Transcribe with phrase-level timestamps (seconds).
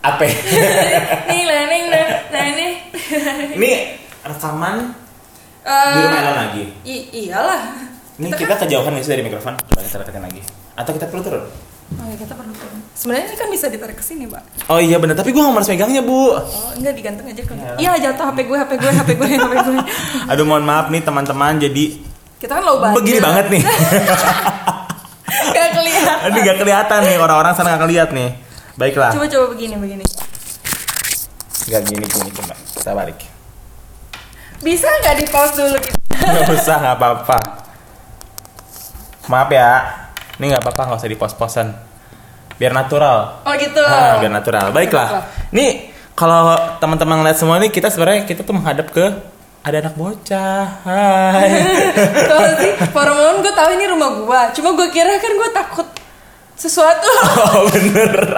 [0.00, 0.24] Apa?
[1.30, 1.80] nih lah nih
[2.30, 2.68] nah ini
[4.22, 4.76] rekaman
[5.60, 6.64] Eh, di rumah Elon lagi.
[7.12, 7.62] iyalah
[8.16, 9.60] Ini kita kejauhan nih dari mikrofon.
[9.60, 10.40] Coba kita deketin lagi.
[10.72, 11.44] Atau kita perlu turun?
[11.90, 12.78] oh ya kita perlu turun.
[12.94, 15.66] sebenarnya ini kan bisa ditarik ke sini pak Oh iya bener, tapi gue gak harus
[15.66, 16.38] megangnya bu oh
[16.78, 17.78] enggak digantung aja kalau Iyalah.
[17.82, 19.78] iya jatuh hp gue hp gue hp gue hp gue
[20.30, 21.84] Aduh mohon maaf nih teman-teman jadi
[22.38, 23.62] kita kan low budget begini banget nih
[25.50, 28.30] gak kelihatan Ini gak kelihatan nih orang-orang sana gak ngeliat nih
[28.80, 30.04] Baiklah coba coba begini begini
[31.68, 33.20] Gak gini gini coba Kita balik
[34.60, 37.38] bisa nggak di pause dulu gitu Gak usah gak apa-apa
[39.28, 39.70] Maaf ya
[40.40, 41.68] Ini gak apa-apa gak usah di pos-posan
[42.56, 44.68] Biar natural oh gitu Ah, biar natural.
[44.68, 45.24] Baiklah.
[45.56, 49.08] Nih kalau teman-teman ngeliat semua ini kita sebenarnya kita tuh menghadap ke
[49.64, 50.84] ada anak bocah.
[50.84, 51.48] Hai.
[52.28, 54.40] Tahu sih, Paramoon gue tahu ini rumah gue.
[54.60, 55.88] Cuma gue kira kan gue takut
[56.52, 57.08] sesuatu.
[57.56, 58.36] oh bener.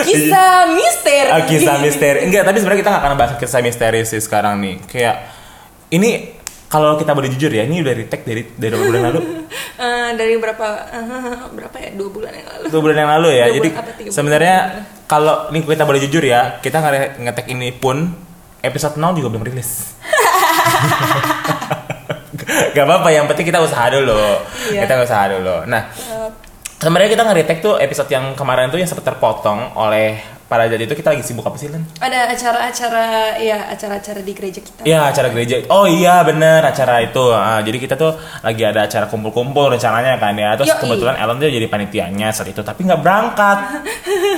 [0.00, 1.30] Kisah misteri.
[1.30, 2.18] Ah, kisah misteri.
[2.26, 4.76] Enggak, tapi sebenarnya kita nggak akan bahas kisah misteri sih sekarang nih.
[4.88, 5.16] Kayak
[5.92, 6.40] ini
[6.70, 9.20] kalau kita boleh jujur ya, ini udah di tag dari dari berapa bulan lalu.
[9.80, 11.04] Eh, dari berapa eh,
[11.56, 12.64] berapa ya dua bulan yang lalu.
[12.68, 13.46] Dua bulan yang lalu ya.
[13.48, 13.68] Dua Jadi
[14.12, 14.56] sebenarnya
[15.08, 18.12] kalau ini kita boleh jujur ya, kita nge- nge-tag ini pun
[18.60, 19.96] episode 0 juga belum rilis.
[22.76, 24.20] Gak apa-apa, yang penting kita usaha dulu.
[24.70, 24.84] Iya.
[24.84, 25.56] Kita usaha dulu.
[25.66, 25.82] Nah,
[26.80, 30.98] sebenarnya kita nge-retake tuh episode yang kemarin tuh yang sempat terpotong oleh pada jadi itu
[30.98, 31.86] kita lagi sibuk apa sih Len?
[32.02, 34.82] Ada acara-acara ya acara-acara di gereja kita.
[34.82, 35.62] Iya acara gereja.
[35.70, 37.22] Oh iya bener acara itu.
[37.30, 40.58] Ah, jadi kita tuh lagi ada acara kumpul-kumpul rencananya kan ya.
[40.58, 40.80] Terus Yoi.
[40.82, 43.58] kebetulan Ellen tuh jadi panitianya saat itu, tapi nggak berangkat.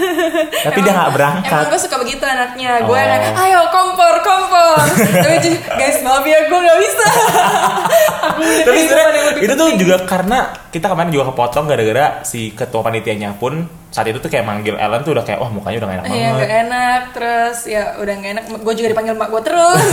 [0.69, 1.65] tapi dia nggak berangkat.
[1.65, 2.85] Emang gue suka begitu anaknya.
[2.85, 3.01] Gue Oh.
[3.01, 4.77] yang ayo kompor kompor.
[5.25, 7.07] Tapi guys maaf ya gue nggak bisa.
[8.29, 8.79] Aku tapi
[9.43, 14.17] itu tuh juga karena kita kemarin juga kepotong gara-gara si ketua panitianya pun saat itu
[14.17, 16.41] tuh kayak manggil Ellen tuh udah kayak wah mukanya udah gak enak Iya banget.
[16.41, 19.81] gak enak terus ya udah gak enak gue juga dipanggil mak gue terus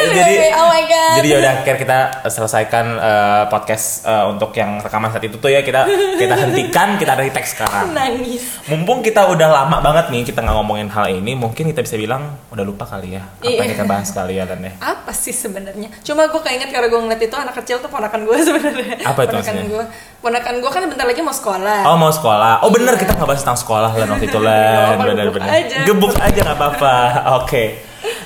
[0.00, 4.50] Eh, jadi oh my god jadi ya udah akhirnya kita selesaikan eh, podcast eh, untuk
[4.54, 5.84] yang rekaman saat itu tuh ya kita
[6.16, 7.92] kita hentikan kita retake sekarang.
[7.92, 11.94] nangis Mumpung kita udah lama banget nih kita nggak ngomongin hal ini, mungkin kita bisa
[11.94, 13.72] bilang udah lupa kali ya apa yang Iya.
[13.74, 14.72] kita bahas kali ya dan deh.
[14.80, 18.36] apa sih sebenarnya cuma gue keinget karena gue ngeliat itu anak kecil tuh ponakan gue
[18.48, 19.84] sebenarnya Apa itu ponakan gue
[20.20, 22.60] ponakan gue kan bentar lagi mau sekolah Oh mau sekolah?
[22.60, 24.60] Oh bener kita nggak bahas tentang sekolah lah waktu itu lah.
[24.60, 25.48] Nggak apa-apa, Bener gebuk bener.
[25.50, 25.78] aja.
[25.82, 26.94] Gebuk aja nggak apa-apa.
[27.40, 27.64] Oke.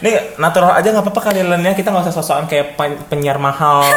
[0.00, 3.38] Nih natural aja nggak apa-apa kali Len ya kita nggak usah sosokan kayak pen- penyiar
[3.38, 3.86] mahal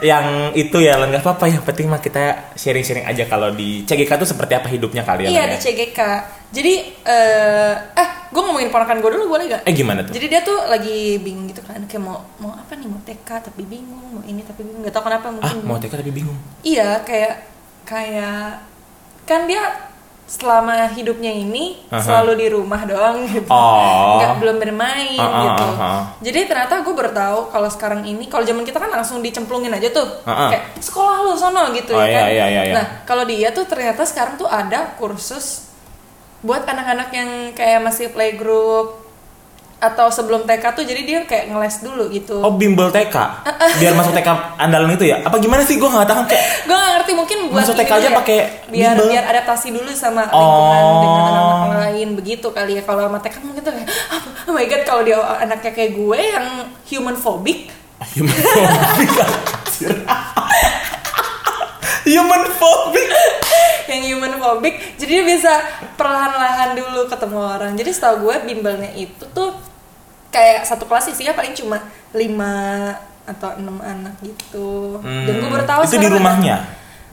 [0.00, 4.14] yang itu ya Len nggak apa-apa yang penting mah kita sharing-sharing aja kalau di CGK
[4.16, 5.50] tuh seperti apa hidupnya kalian iya ya.
[5.50, 6.00] di CGK
[6.48, 7.72] jadi eh
[8.28, 10.12] gue ngomongin ponakan gue dulu boleh gak Eh gimana tuh?
[10.12, 13.62] Jadi dia tuh lagi bingung gitu kan, kayak mau mau apa nih mau TK tapi
[13.62, 15.56] bingung, mau ini tapi bingung, nggak tahu kenapa ah mungkin.
[15.62, 16.38] mau TK tapi bingung.
[16.60, 17.34] Iya, kayak
[17.82, 18.60] kayak
[19.24, 19.88] kan dia
[20.24, 22.04] selama hidupnya ini Aha.
[22.04, 23.48] selalu di rumah doang gitu.
[23.48, 24.20] Oh.
[24.20, 25.66] Nggak belum bermain Ah, ah, gitu.
[25.66, 26.02] ah, ah.
[26.20, 29.88] Jadi ternyata gue baru tahu kalau sekarang ini kalau zaman kita kan langsung dicemplungin aja
[29.88, 30.04] tuh.
[30.22, 30.48] Ah, ah.
[30.52, 32.28] Kayak sekolah lu sono gitu Oh, ya iya, kan.
[32.28, 32.74] iya, iya, iya.
[32.76, 35.64] Nah, kalau dia tuh ternyata sekarang tuh ada kursus
[36.40, 39.04] buat anak-anak yang kayak masih playgroup
[39.78, 42.34] atau sebelum TK tuh jadi dia kayak ngeles dulu gitu.
[42.36, 43.14] Oh bimbel TK
[43.80, 44.26] biar masuk TK
[44.56, 45.22] andalan itu ya?
[45.22, 48.02] Apa gimana sih gue nggak tahu kayak gue gak ngerti mungkin buat Masuk TK aja
[48.04, 48.38] ya, pakai
[48.68, 49.06] biar bimbel.
[49.14, 50.42] biar adaptasi dulu sama Oh.
[50.42, 53.88] lingkungan dengan anak-anak lain begitu kali ya kalau sama TK mungkin tuh kayak
[54.44, 56.46] oh my god kalau dia anaknya kayak gue yang
[56.84, 57.70] human phobic
[58.14, 59.10] human phobic.
[62.08, 63.08] human phobic
[63.86, 65.52] yang human phobic jadi dia bisa
[65.94, 67.72] perlahan-lahan dulu ketemu orang.
[67.74, 69.52] Jadi setahu gue bimbelnya itu tuh
[70.28, 71.80] kayak satu kelas isinya paling cuma
[72.12, 72.92] lima
[73.24, 75.00] atau enam anak gitu.
[75.00, 75.88] Dan gue baru tahu Hmm.
[75.88, 76.56] itu di rumahnya?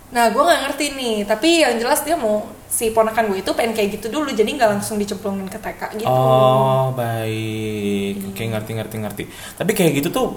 [0.05, 1.15] Nah, gue nggak ngerti nih.
[1.23, 4.79] Tapi yang jelas dia mau si ponakan gue itu pengen kayak gitu dulu, jadi nggak
[4.79, 6.07] langsung dicemplungin ke TK gitu.
[6.07, 8.31] oh baik.
[8.31, 9.23] Oke ngerti ngerti ngerti.
[9.55, 10.27] Tapi kayak gitu tuh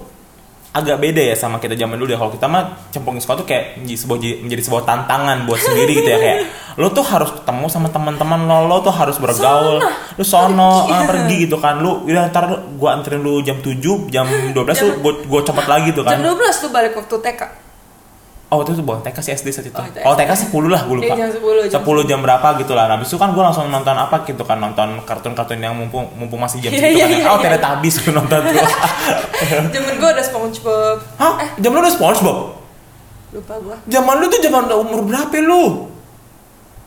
[0.68, 2.16] agak beda ya sama kita zaman dulu ya.
[2.16, 6.06] Kalau kita mah cemplungin sekolah tuh kayak menjadi sebuah menjadi sebuah tantangan buat sendiri gitu
[6.06, 6.18] ya.
[6.18, 6.38] Kayak
[6.74, 9.80] lo tuh harus ketemu sama teman-teman lo lo tuh harus bergaul.
[10.14, 10.92] Lu sono Pergi.
[10.92, 11.78] ah, pergi gitu kan.
[11.78, 15.66] Lu udah ntar lu- gua anterin lu jam 7 jam 12 lu gua, gua copot
[15.66, 16.14] lagi tuh kan.
[16.14, 17.42] Jam 12 tuh balik waktu TK.
[18.48, 19.76] Oh itu tuh bukan TK sih SD saat itu.
[19.76, 20.16] Oh, Oh.
[20.16, 21.12] TK 10 lah gue lupa.
[21.12, 22.88] Iya, jam 10, jam 10 jam berapa gitu lah.
[22.88, 26.40] Nah, habis itu kan gue langsung nonton apa gitu kan nonton kartun-kartun yang mumpung mumpung
[26.40, 27.12] masih jam Iya, segitu iya, kan.
[27.12, 27.44] iya, oh, iya.
[27.44, 28.56] Teletubbies gue nonton tuh.
[29.76, 30.96] Zaman gue ada SpongeBob.
[31.16, 31.32] Hah?
[31.60, 32.38] Jam lu udah SpongeBob?
[33.36, 33.76] Lupa gue.
[33.84, 35.64] Zaman lu tuh zaman umur berapa lu?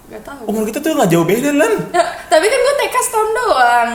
[0.09, 0.41] Gak tahu.
[0.49, 1.73] Umur kita tuh gak jauh beda, Len.
[1.93, 3.89] Ya, tapi kan gue TK setahun doang.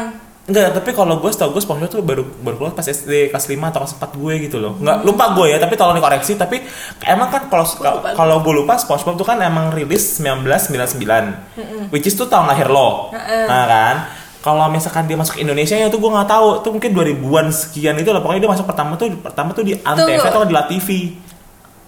[0.47, 3.59] Enggak, tapi kalau gue setahu gue SpongeBob tuh baru baru keluar pas SD kelas 5
[3.67, 4.79] atau kelas 4 gue gitu loh.
[4.79, 6.39] Enggak, lupa gue ya, tapi tolong dikoreksi.
[6.39, 6.63] Tapi
[7.03, 7.67] emang kan kalau
[8.15, 11.91] kalau gue lupa SpongeBob tuh kan emang rilis 1999.
[11.91, 13.11] Which is tuh tahun lahir lo.
[13.11, 13.51] Heeh.
[13.51, 13.97] Nah kan,
[14.39, 16.63] kalau misalkan dia masuk Indonesia ya tuh gue nggak tahu.
[16.63, 18.23] Tuh mungkin 2000-an sekian itu lah.
[18.23, 21.11] Pokoknya dia masuk pertama tuh pertama tuh di Antv atau di La TV.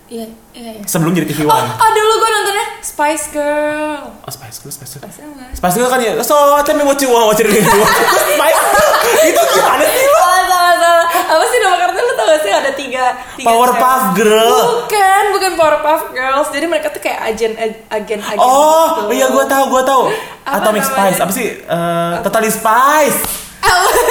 [0.09, 0.83] Iya, iya, iya.
[0.83, 1.69] Sebelum jadi TV One.
[1.69, 4.09] oh dulu gue nontonnya Spice Girl.
[4.19, 5.05] Oh, Spice Girls, Spice Girl?
[5.53, 6.33] Spice Girls kan ya, so
[6.63, 7.93] tell me what you want, what you really want.
[8.33, 10.17] Spice Girls, itu gimana sih lo?
[10.17, 11.05] Salah, salah, salah.
[11.29, 13.05] Apa sih nama kartu lu tau gak sih ada tiga,
[13.37, 14.17] tiga Powerpuff cewek.
[14.17, 14.57] Girl.
[14.81, 16.49] Bukan, bukan Powerpuff Girls.
[16.49, 17.53] Jadi mereka tuh kayak agen
[17.87, 19.13] agen agen Oh, gitu.
[19.13, 20.03] iya gue tahu, gue tahu.
[20.43, 21.13] Atomic namanya?
[21.13, 21.49] Spice, apa sih?
[21.53, 23.21] Eh, Totally Spice.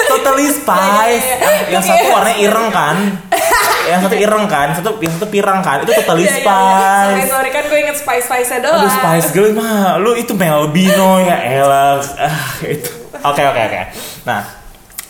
[0.07, 1.27] Totally Spice.
[1.27, 1.69] Iya, iya, iya.
[1.77, 2.97] Yang satu warnanya ireng kan?
[3.91, 4.67] yang satu ireng kan?
[4.75, 5.77] Satu yang satu pirang kan?
[5.83, 6.35] Itu Totally iya.
[6.39, 7.07] Spice.
[7.07, 8.81] Sorry, sorry kan gue inget Spice Spice doang.
[8.83, 11.99] Aduh Spice Girl mah, lu itu Melbino ya elah.
[12.19, 12.89] Ah, itu.
[13.17, 13.81] Oke oke oke.
[14.27, 14.41] Nah,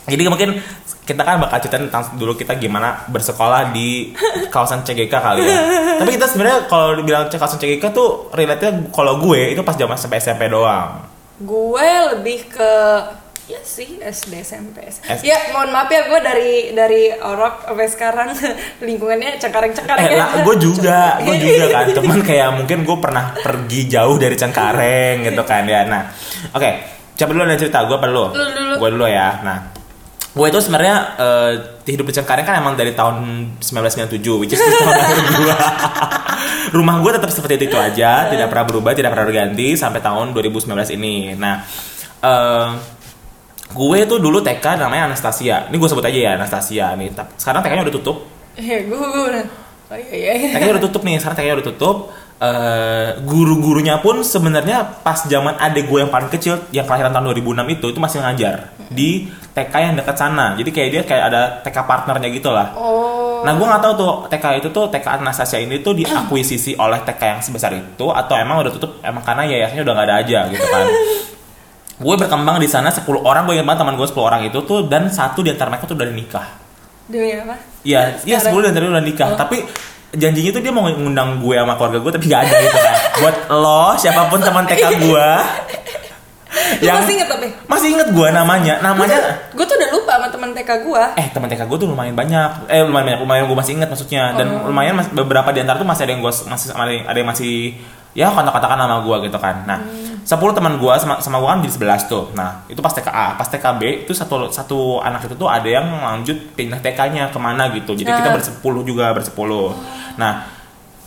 [0.08, 0.50] jadi mungkin
[1.08, 4.12] kita kan bakal cerita tentang dulu kita gimana bersekolah di
[4.52, 5.56] kawasan CGK kali ya.
[6.04, 10.20] Tapi kita sebenarnya kalau dibilang kawasan CGK tuh relate-nya kalau gue itu pas zaman sampai
[10.20, 11.08] SMP doang.
[11.40, 12.72] Gue lebih ke
[13.48, 18.30] ya sih SD SMP S- ya mohon maaf ya gue dari dari orok sampai sekarang
[18.84, 21.86] lingkungannya cengkareng cengkareng Eh, lah, gue juga, gue juga kan.
[21.94, 25.84] Cuman kayak mungkin gue pernah pergi jauh dari Cengkareng gitu kan ya.
[25.84, 26.12] Nah,
[26.52, 26.70] oke,
[27.14, 28.26] coba dulu ada cerita gue apa dulu?
[28.30, 28.74] Lu dulu.
[28.78, 29.40] Gue dulu ya.
[29.40, 29.58] Nah,
[30.30, 31.52] gue itu sebenarnya eh,
[31.88, 33.16] hidup di Cengkareng kan emang dari tahun
[33.58, 35.56] 1997, which is tahun lahir gue.
[36.70, 40.68] Rumah gue tetap seperti itu aja, tidak pernah berubah, tidak pernah berganti sampai tahun 2019
[40.94, 41.32] ini.
[41.34, 41.64] Nah,
[42.20, 42.70] eh,
[43.74, 45.68] gue tuh dulu TK namanya Anastasia.
[45.68, 47.12] Ini gue sebut aja ya Anastasia nih.
[47.12, 48.18] Tapi Sekarang TK-nya udah tutup.
[48.58, 49.44] Iya, gue gue udah
[49.88, 50.50] oh iya iya iya.
[50.60, 51.98] TK udah tutup nih, sekarang TK udah tutup.
[52.38, 57.66] Eh, guru-gurunya pun sebenarnya pas zaman adek gue yang paling kecil yang kelahiran tahun 2006
[57.82, 59.26] itu itu masih ngajar di
[59.58, 60.54] TK yang dekat sana.
[60.54, 62.78] Jadi kayak dia kayak ada TK partnernya gitu lah.
[62.78, 67.02] oh Nah, gue nggak tahu tuh TK itu tuh TK Anastasia ini tuh diakuisisi oleh
[67.06, 70.40] TK yang sebesar itu atau emang udah tutup emang karena yayasannya udah nggak ada aja
[70.50, 70.86] gitu kan.
[71.98, 74.86] gue berkembang di sana 10 orang, gue ingat banget teman gue 10 orang itu tuh
[74.86, 76.48] dan satu di antara mereka tuh udah nikah.
[77.06, 79.32] demi apa Iya, iya sepuluh dan tadi udah nikah.
[79.32, 79.38] Oh.
[79.38, 79.64] Tapi
[80.10, 82.96] janjinya tuh dia mau ngundang gue sama keluarga gue tapi gak ada gitu kan.
[83.20, 85.28] Buat lo, siapa pun teman TK gue
[86.78, 88.80] Lu masih inget tapi masih inget gue namanya.
[88.80, 89.18] Namanya
[89.50, 92.50] gue tuh udah lupa sama teman TK gue eh teman TK gue tuh lumayan banyak.
[92.68, 94.24] Eh lumayan banyak, lumayan gue masih inget maksudnya.
[94.34, 94.68] Dan Oh.
[94.68, 97.54] lumayan mas- beberapa di antara tuh masih ada yang gue masih ada yang, yang masih
[98.14, 99.56] ya kontak-kontakan sama gue gitu kan.
[99.64, 100.07] Nah, Hmm.
[100.28, 102.24] 10 teman gue sama sama gue kan jadi 11 tuh.
[102.34, 106.36] Nah, itu pas TKA, pas TKB itu satu satu anak itu tuh ada yang lanjut
[106.52, 107.96] pindah TK-nya ke mana gitu.
[107.96, 108.36] Jadi kita Ah.
[108.36, 109.72] bersepuluh juga bersepuluh.
[110.16, 110.44] Nah,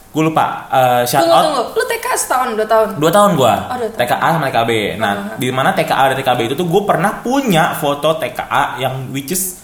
[0.09, 3.55] gue lupa eh, shout tunggu out tunggu lu TK setahun dua tahun dua tahun gua
[3.69, 4.01] Oh, dua tahun.
[4.01, 5.37] TKA sama TKB nah Uh-huh.
[5.37, 9.63] di mana TKA dan TKB itu tuh gue pernah punya foto TKA yang which is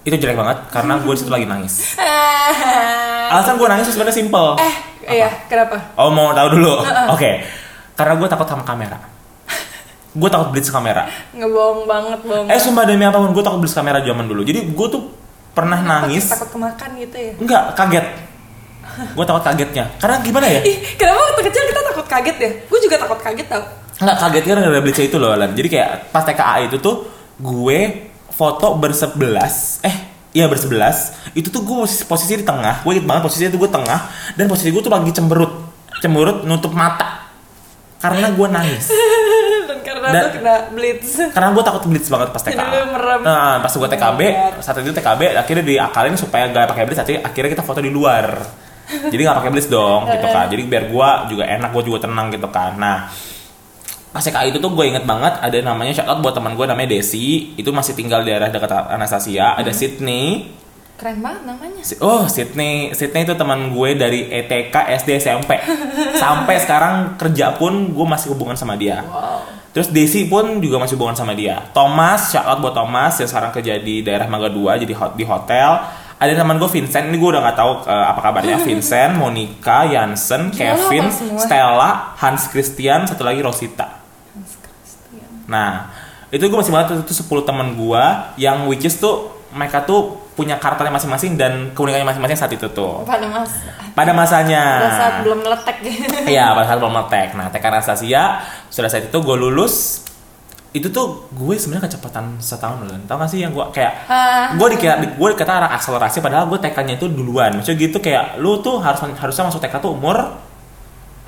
[0.00, 2.00] itu jelek banget karena gue situ lagi nangis
[3.32, 4.74] alasan gue nangis sebenarnya simple eh
[5.10, 6.80] iya kenapa oh mau tahu dulu
[7.10, 7.30] oke
[7.94, 8.98] karena gue takut sama kamera.
[10.14, 11.10] Gue takut blitz kamera.
[11.34, 14.46] Ngebohong banget bohong eh sumpah demi apa pun gue takut blitz kamera zaman dulu.
[14.46, 15.10] Jadi gue tuh
[15.50, 16.30] pernah nangis.
[16.30, 17.32] takut kemakan gitu ya?
[17.34, 18.06] Enggak kaget.
[19.18, 19.90] Gue takut kagetnya.
[19.98, 20.62] Karena gimana ya?
[20.62, 22.50] Ih, kenapa waktu kecil kita takut kaget ya?
[22.70, 23.62] Gue juga takut kaget tau.
[23.94, 25.50] Nggak kaget kan gara-gara blitz itu loh Lan.
[25.50, 27.10] Jadi kayak pas TKA itu tuh
[27.42, 27.78] gue
[28.30, 29.82] foto bersebelas.
[29.82, 29.96] Eh
[30.30, 31.26] iya bersebelas.
[31.34, 32.86] Itu tuh gue posisi, posisi di tengah.
[32.86, 33.98] Gue inget banget posisinya tuh gue tengah.
[34.38, 35.74] Dan posisi gue tuh lagi cemberut.
[35.98, 37.23] Cemberut nutup mata
[38.04, 38.86] karena gue nangis.
[39.68, 41.16] Dan karena Dan- kena blitz.
[41.32, 43.20] karena gue takut blitz banget pas merem.
[43.24, 44.60] nah, pas gue TKB Oh God.
[44.60, 48.44] saat itu TKB akhirnya diakalin supaya gak pakai blitz akhirnya akhirnya kita foto di luar.
[48.84, 50.44] Jadi nggak pakai blitz dong gitu kan.
[50.46, 52.76] Jadi biar gue juga enak gue juga tenang gitu kan.
[52.76, 53.08] Nah
[54.12, 56.92] pas TKA itu tuh gue inget banget ada namanya shout out buat teman gue namanya
[56.92, 57.56] Desi.
[57.56, 59.56] Itu masih tinggal di daerah dekat Anastasia.
[59.56, 60.52] Ada Sydney
[60.94, 65.58] Keren banget namanya Si- Oh, Sydney, Sydney itu teman gue dari ETK, SD, SMP.
[66.22, 69.02] Sampai sekarang kerja pun gue masih hubungan sama dia.
[69.02, 71.58] Wow Terus Desi pun juga masih hubungan sama dia.
[71.74, 75.26] Thomas, shout out buat Thomas yang sekarang kerja di daerah Mangga 2 jadi hot di
[75.26, 75.82] hotel.
[76.14, 78.62] Ada teman gue Vincent, ini gue udah nggak tahu eh, apa kabarnya.
[78.70, 81.10] Vincent, Monica, Jansen, Kevin?
[81.10, 83.98] Stella, Hans Christian, satu lagi Rosita.
[84.30, 85.26] Hans Christian.
[85.50, 85.90] Nah,
[86.30, 88.04] itu gue masih banget itu 10 teman gue
[88.38, 93.06] yang which is tuh mereka tuh punya karakternya masing-masing dan keunikannya masing-masing saat itu tuh.
[93.06, 93.54] Pada mas
[93.94, 94.82] Pada masanya.
[94.82, 95.76] Pada saat belum meletek
[96.34, 97.28] Iya, pada saat belum ngetek.
[97.38, 98.22] Nah, TK Anastasia,
[98.66, 100.02] sudah saat itu gue lulus.
[100.74, 102.98] Itu tuh gue sebenarnya kecepatan setahun loh.
[103.06, 104.10] Tahu gak sih yang gue kayak
[104.58, 107.54] gue dikira gue dikata orang akselerasi padahal gue TK-nya itu duluan.
[107.54, 110.34] Maksudnya gitu kayak lu tuh harus harusnya masuk TK tuh umur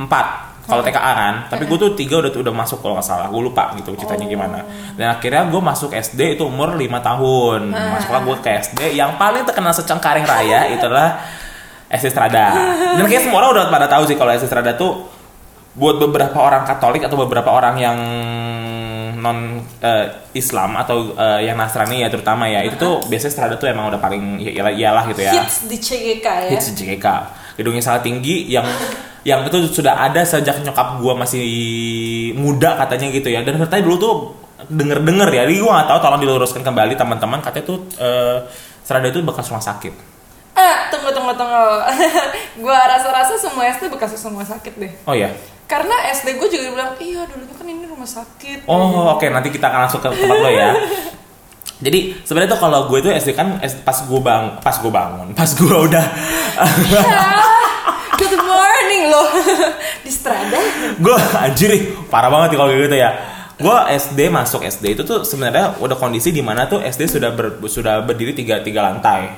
[0.02, 3.26] 4 kalau TKA kan tapi gue tuh tiga udah udah masuk kalau nggak salah.
[3.30, 4.32] Gue lupa gitu ceritanya Oh.
[4.34, 4.58] gimana.
[4.98, 7.70] Dan akhirnya gue masuk SD itu umur lima tahun.
[7.70, 11.22] Masuklah gue ke SD yang paling terkenal secengkareng raya itulah
[11.86, 12.50] SD Strada
[12.98, 15.06] dan kayak semua orang udah pada tahu sih kalau SD Strada tuh
[15.76, 17.98] buat beberapa orang Katolik atau beberapa orang yang
[19.16, 23.70] non eh, Islam atau eh, yang Nasrani ya terutama ya itu tuh biasanya Strada tuh
[23.70, 25.32] emang udah paling ya iyalah, iyalah gitu ya.
[25.38, 26.50] Hits di CGK ya.
[26.52, 26.68] Hits
[27.56, 28.68] JKK gedungnya sangat tinggi yang
[29.26, 31.42] yang itu sudah ada sejak nyokap gua masih
[32.36, 33.40] muda katanya gitu ya.
[33.42, 34.14] Dan katanya dulu tuh
[34.70, 37.40] denger denger ya jadi gua nggak tahu tolong diluruskan kembali teman-teman.
[37.40, 38.38] Katanya tuh eh,
[38.86, 39.90] Serada itu bekas rumah sakit.
[40.56, 41.66] Eh tunggu tunggu tunggu.
[42.64, 44.92] Gua rasa-rasa semua SD bekas semua sakit deh.
[45.04, 45.34] Oh ya
[45.66, 48.70] karena SD gue juga bilang iya dulunya kan ini rumah sakit.
[48.70, 50.70] Oh oke nanti kita akan langsung ke tempat lo ya
[51.76, 55.50] jadi sebenarnya tuh kalau gue tuh SD kan pas gue bang pas gue bangun pas
[55.52, 56.06] gue udah
[58.16, 59.28] good morning loh.
[60.04, 60.56] Di Strada
[60.96, 65.80] gue anjir nih, parah banget kalau gitu ya gue SD masuk SD itu tuh sebenarnya
[65.80, 69.32] udah kondisi di mana tuh SD sudah ber- sudah berdiri tiga tiga lantai.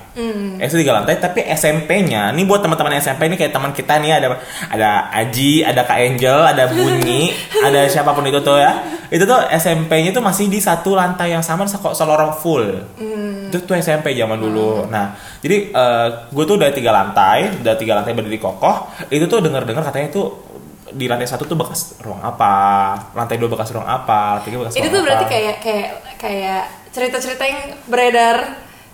[0.58, 4.42] SD tiga lantai tapi SMP-nya nih buat teman-teman SMP ini kayak teman kita nih ada
[4.74, 7.30] ada Aji ada Kak Angel ada Bunyi
[7.66, 8.74] ada siapa pun itu tuh ya.
[9.06, 12.66] Itu tuh SMP-nya tuh masih di satu lantai yang sama kok selorong full.
[13.48, 14.90] Itu tuh SMP zaman dulu.
[14.90, 15.70] Nah jadi
[16.34, 20.26] gue tuh udah tiga lantai udah tiga lantai berdiri kokoh itu tuh denger-dengar katanya itu
[20.92, 22.54] di lantai satu tuh bekas ruang apa,
[23.12, 25.32] lantai dua bekas ruang apa, lantai tiga bekas itu ruang tuh berarti apa.
[25.32, 28.36] kayak kayak kayak cerita-cerita yang beredar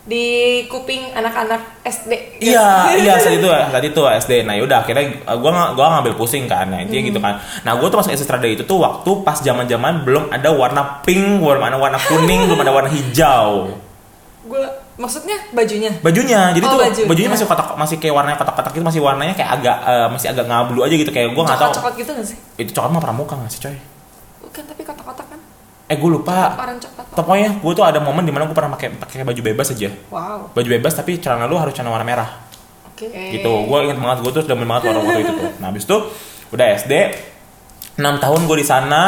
[0.05, 2.69] di kuping anak-anak SD Iya,
[3.01, 4.45] iya saat itu saat itu SD.
[4.45, 7.41] Nah yaudah akhirnya gua gua ngambil pusing kan, nah intinya gitu kan.
[7.65, 11.01] Nah gua tuh masuk SD Strada itu tuh waktu pas zaman zaman belum ada warna
[11.01, 13.81] pink, warna warna kuning, belum ada warna hijau.
[14.45, 17.09] gue maksudnya bajunya Bajunya, jadi Oh, tuh bajunya.
[17.09, 20.47] bajunya masih kotak masih kayak warnanya kotak-kotak itu masih warnanya kayak agak uh, masih agak
[20.47, 21.67] ngablu aja gitu kayak gua nggak tahu.
[21.73, 23.77] coklat-coklat gitu gak sih Itu coklat mah pramuka nggak sih coy?
[24.41, 25.41] bukan tapi kotak-kotak kan
[25.85, 26.57] Eh gue lupa.
[26.57, 29.91] coklat Pokoknya gue tuh ada momen di mana gue pernah pakai pakai baju bebas aja.
[30.09, 32.31] wow Baju bebas tapi celana lu harus celana warna merah.
[32.87, 35.83] oke gitu gue inget banget gue tuh demen banget warna waktu itu tuh nah habis
[35.83, 35.97] itu
[36.49, 36.93] udah SD
[37.95, 39.03] 6 tahun gue di sana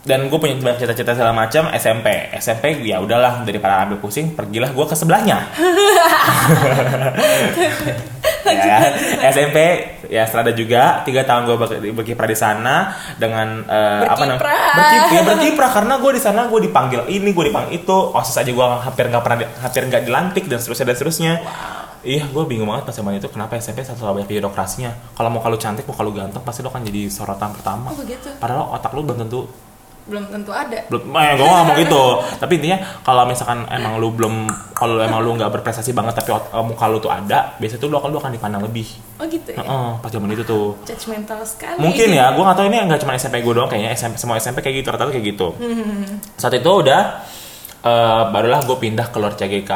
[0.00, 4.72] dan gue punya banyak cita-cita segala macam SMP SMP ya udahlah daripada ambil pusing pergilah
[4.72, 5.38] gue ke sebelahnya.
[8.50, 8.82] Ya,
[9.30, 9.58] SMP
[10.10, 14.42] ya Strada juga tiga tahun gue ber- berkiprah di sana dengan eh, apa namanya?
[14.42, 15.12] Berkiprah.
[15.12, 18.66] ya berkiprah karena gue di sana gue dipanggil ini gue dipanggil itu osis aja gue
[18.82, 21.32] hampir nggak pernah di- hampir nggak dilantik dan seterusnya dan seterusnya.
[22.00, 24.90] Iya gue bingung banget pas zaman itu kenapa SMP selalu banyak birokrasinya.
[25.14, 27.92] Kalau mau kalau cantik mau kalau ganteng pasti lo kan jadi sorotan pertama.
[27.92, 28.34] Oh begitu?
[28.40, 29.46] Padahal otak lu belum tentu
[30.10, 30.82] belum tentu ada.
[30.90, 32.02] Belum eh gue ngomong gitu.
[32.42, 36.64] Tapi intinya kalau misalkan emang lu belum kalau emang lu nggak berprestasi banget tapi eh,
[36.66, 38.90] muka lu tuh ada biasanya tuh lu akan lu akan dipandang lebih.
[39.22, 39.62] Oh gitu ya?
[39.62, 40.74] Heeh, pas zaman itu tuh.
[40.82, 41.78] Judgmental sekali.
[41.78, 43.94] Mungkin ya gue nggak tahu ini nggak cuma SMP gue doang kayaknya.
[43.94, 45.54] SMP semua SMP kayak gitu rata-rata kayak gitu.
[46.34, 47.22] Saat itu udah
[47.86, 49.72] eh, barulah gue pindah keluar CGK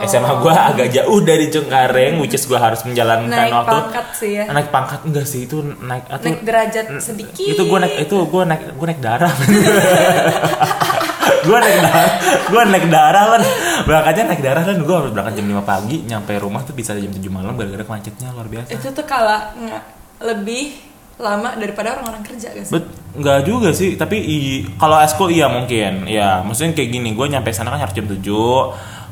[0.00, 3.70] SMA gue agak jauh dari Cengkareng which is gue harus menjalankan naik waktu.
[3.72, 4.44] pangkat sih ya.
[4.46, 7.46] Naik pangkat enggak sih itu naik itu naik derajat sedikit.
[7.48, 9.32] itu gue naik itu gue naik gue naik darah
[11.40, 12.08] gue naik darah
[12.44, 13.42] gue naik darah kan
[13.84, 14.76] berangkatnya naik darah kan.
[14.78, 18.28] Gue harus berangkat jam 5 pagi nyampe rumah tuh bisa jam 7 malam gara-gara macetnya
[18.30, 18.70] luar biasa.
[18.70, 19.82] Itu tuh kalah nggak
[20.20, 20.64] lebih
[21.18, 26.06] lama daripada orang-orang kerja guys Bet, nggak juga sih tapi i- kalau eskul iya mungkin
[26.06, 28.22] ya maksudnya kayak gini gue nyampe sana kan harus jam 7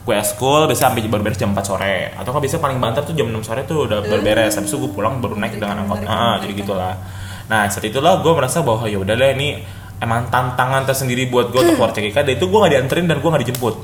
[0.06, 2.14] gue eskul bisa sampai baru beres jam 4 sore.
[2.14, 4.54] Atau kan bisa paling banter tuh jam 6 sore tuh udah baru beres.
[4.54, 6.06] Habis itu gue pulang baru naik dengan angkot.
[6.06, 6.94] ah jadi gitulah.
[7.50, 9.58] Nah saat itulah gue merasa bahwa ya udah deh ini
[9.98, 13.30] emang tantangan tersendiri buat gue untuk keluar CKK dan itu gue gak dianterin dan gue
[13.34, 13.74] gak dijemput.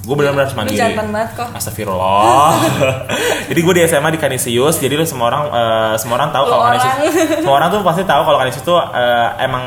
[0.00, 1.48] Gue benar-benar harus mandiri jantan banget kok.
[1.52, 2.56] Astagfirullah.
[3.52, 4.80] jadi gue di SMA di Kanisius.
[4.80, 6.96] Jadi lu semua orang eh, semua orang tahu kalau Kanisius.
[7.44, 9.64] Semua orang tuh pasti tahu kalau Kanisius tuh eh, emang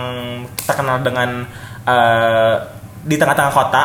[0.65, 1.45] terkenal dengan
[1.85, 2.55] eh,
[3.05, 3.83] di tengah-tengah kota.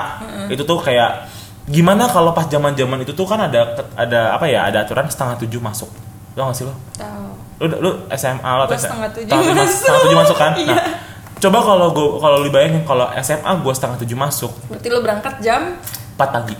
[0.48, 1.27] Itu tuh kayak
[1.68, 3.60] gimana kalau pas zaman-zaman itu tuh kan ada
[3.94, 4.64] ada apa ya?
[4.64, 5.88] Ada aturan setengah tujuh masuk.
[6.32, 6.74] Lo gak sih lo?
[6.92, 9.76] tahu Lu, lu SMA lo atau setengah tujuh masuk.
[9.76, 10.52] setengah tujuh masuk kan?
[10.58, 10.76] Nah, Iya.
[11.38, 15.34] coba kalau gue kalau lu bayangin kalau SMA gue setengah tujuh masuk berarti lu berangkat
[15.38, 15.78] jam
[16.14, 16.56] 4 pagi.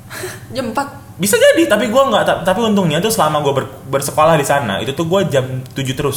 [0.56, 2.24] jam 4 Bisa jadi, tapi gua nggak.
[2.24, 3.52] ta- Tapi untungnya tuh selama gue
[3.86, 6.16] bersekolah di sana itu tuh gue jam 7 terus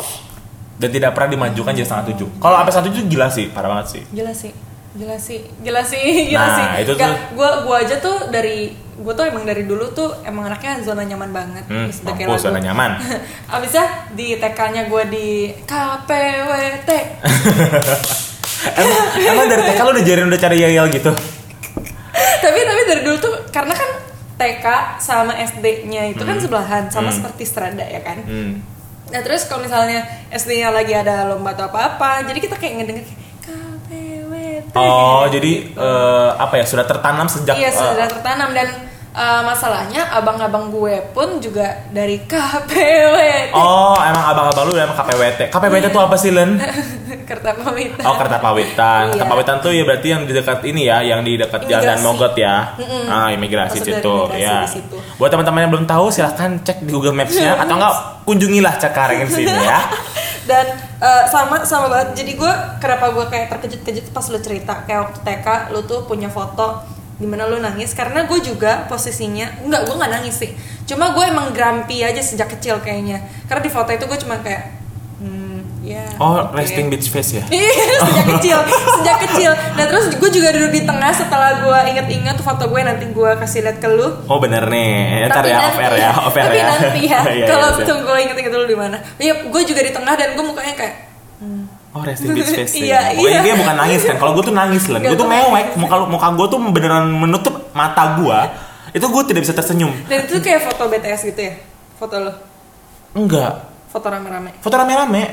[0.75, 2.27] dan tidak pernah dimajukan jadi setengah tujuh.
[2.37, 4.03] Kalau sampai setengah tujuh gila sih, parah banget sih.
[4.09, 4.51] gila sih
[4.95, 8.71] gila sih gila sih gila Nah, sih itu Gak, tuh- gua gua aja tuh dari
[8.95, 12.95] gua tuh emang dari dulu tuh emang anaknya zona nyaman banget Hmm, mampus, zona nyaman.
[13.51, 16.89] abisnya di TK-nya gua di KPWT
[18.77, 21.11] emang, emang dari TK lu udah jarin udah cari yel gitu?
[22.43, 23.89] tapi tapi dari dulu tuh karena kan
[24.35, 24.65] TK
[24.97, 28.63] sama SD-nya itu kan sebelahan sama seperti Strada ya kan Hmm.
[29.05, 33.05] Nah terus kalau misalnya SD-nya lagi ada lomba atau apa-apa, jadi kita kayak ngedenger.
[34.75, 38.67] Oh, jadi eh, apa ya sudah tertanam sejak Iya eh, sudah tertanam dan
[39.15, 43.55] eh, masalahnya abang-abang gue pun juga dari KPWT.
[43.55, 45.47] Oh, emang abang-abang lu emang KPWT.
[45.47, 46.59] KPWT tuh apa sih, Len?
[47.29, 48.03] Kerta Pawitan.
[48.05, 49.03] Oh, Kerta Pawitan.
[49.09, 49.31] Kerta Iya.
[49.31, 51.97] Pawitan tuh ya berarti yang di dekat ini ya, yang di dekat Jalan.
[52.03, 52.75] Mogot ya.
[53.09, 54.57] Ah, imigrasi dari situ imigrasi ya.
[54.67, 54.97] situ.
[55.17, 57.93] Buat teman-teman yang belum tahu silahkan cek di Google Maps-nya atau enggak
[58.27, 59.79] kunjungilah Cengkareng sini ya.
[60.45, 60.65] dan
[61.01, 62.23] eh, sama sama banget.
[62.23, 66.29] Jadi gue kenapa gue kayak terkejut-kejut pas lu cerita kayak waktu TK lu tuh punya
[66.29, 66.81] foto
[67.17, 67.91] di mana lu nangis.
[67.97, 70.51] Karena gue juga posisinya enggak gue nggak nangis sih.
[70.85, 73.25] Cuma gue emang grumpy aja sejak kecil kayaknya.
[73.49, 74.84] Karena di foto itu gue cuma kayak
[75.85, 76.57] ya Oh, oke.
[76.57, 77.45] resting bitch face ya.
[77.45, 77.71] Iya,
[78.09, 78.57] sejak kecil,
[78.99, 79.51] sejak kecil.
[79.77, 83.61] Nah terus gue juga duduk di tengah setelah gue inget-inget foto gue nanti gue kasih
[83.61, 84.25] lihat ke lu.
[84.25, 85.29] Oh, bener nih.
[85.29, 86.65] Ntar ya off air ya, off air tapi ya.
[86.65, 88.97] nanti ya, Iya, kalau iya, gue inget-inget dulu di mana.
[89.21, 90.95] Iya, gue juga di tengah dan gue mukanya kayak
[91.95, 93.15] Oh resting bitch face Iya, ya.
[93.15, 93.45] Pokoknya iya.
[93.45, 94.15] dia bukan nangis kan.
[94.19, 94.99] Kalau gue tuh nangis lah.
[94.99, 95.65] Gue tuh mewek.
[95.79, 98.39] Muka muka gue tuh beneran menutup mata gue.
[98.91, 99.91] Itu gue tidak bisa tersenyum.
[100.11, 101.53] Dan itu kayak foto BTS gitu ya?
[101.95, 102.33] Foto lo?
[103.15, 103.71] Enggak.
[103.87, 104.59] Foto rame-rame?
[104.59, 105.23] Foto rame-rame.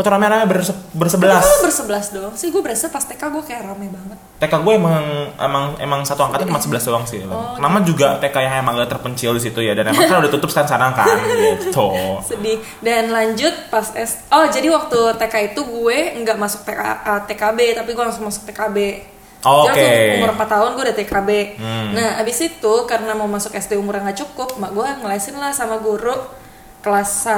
[0.00, 1.44] Foto rame-rame berse Tapi bersebelas.
[1.44, 5.04] kalau bersebelas doang sih, gue berasa pas TK gue kayak rame banget TK gue emang
[5.36, 7.20] emang emang satu angkatan cuma 11 doang sih.
[7.28, 10.32] Oh, Nama juga TK yang emang agak terpencil di situ ya dan emang kan udah
[10.32, 11.12] tutup sekarang kan
[11.60, 11.92] gitu.
[12.24, 14.24] Sedih Dan lanjut pas S...
[14.32, 18.48] Oh jadi waktu TK itu gue nggak masuk TK, eh, TKB Tapi gue langsung masuk
[18.48, 18.78] TKB
[19.40, 19.88] Oh, oke.
[20.16, 21.30] umur 4 tahun gue udah TKB
[21.60, 21.92] Hmm.
[21.92, 25.52] Nah abis itu karena mau masuk SD umur yang gak cukup Mak gue ngelesin lah
[25.52, 26.16] sama guru
[26.80, 27.28] Kelas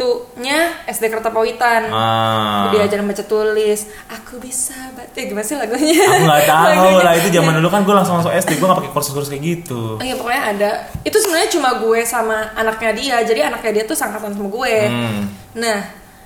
[0.00, 2.72] 1-nya SD Kertapawitan Ah.
[2.72, 6.00] Dia ajarin baca tulis Aku bisa baca eh, Gimana sih lagunya?
[6.00, 8.92] Aku nggak tahu lah itu zaman dulu kan gue langsung masuk SD gue nggak pakai
[8.92, 9.94] kursus-kursus kayak gitu.
[9.94, 10.70] Oh iya pokoknya ada.
[11.02, 13.16] Itu sebenarnya cuma gue sama anaknya dia.
[13.22, 14.74] Jadi anaknya dia tuh sangkatan sama gue.
[14.86, 15.22] Hmm.
[15.54, 15.78] Nah,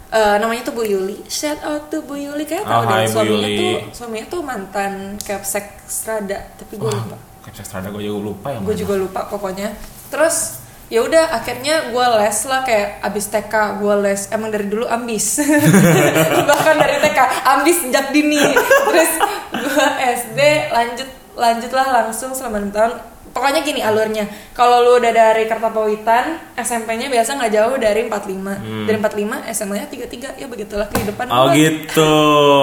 [0.08, 1.26] eh, namanya tuh Bu Yuli.
[1.26, 3.58] Shout out to Bu Yuli kayak Oh, tahu deh Bu suaminya Yuli.
[3.58, 7.18] tuh suaminya tuh mantan Capsek Strada, tapi gue lupa.
[7.42, 8.58] Kapsa Strada gue juga lupa ya.
[8.60, 9.74] Gue juga lupa pokoknya.
[10.08, 14.20] Terus ya udah akhirnya gue les lah kayak abis TK gue les.
[14.28, 15.40] Emang dari dulu ambis.
[16.50, 18.40] Bahkan dari TK ambis sejak dini.
[18.84, 19.10] Terus
[19.50, 19.86] gue
[20.20, 22.92] SD lanjut lanjutlah langsung selama 6 tahun.
[23.34, 24.22] Pokoknya gini alurnya.
[24.54, 30.38] Kalau lu udah dari Kertapawitan SMP-nya biasa nggak jauh dari 45 dari 45 SMA-nya 33
[30.38, 31.58] ya begitulah kehidupan Oh gua.
[31.58, 32.14] gitu.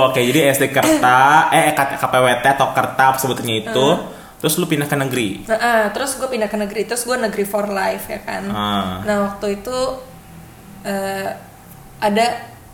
[0.07, 3.87] Oke, jadi SD Kerta, eh KPWT atau Kerta sebutnya itu.
[4.41, 5.45] Terus lu pindah ke negeri.
[5.45, 8.43] Nah, ah, terus gue pindah ke negeri, terus gue negeri for life ya kan.
[8.49, 9.05] Ah.
[9.05, 9.77] Nah waktu itu
[10.81, 11.29] eh,
[12.01, 12.27] ada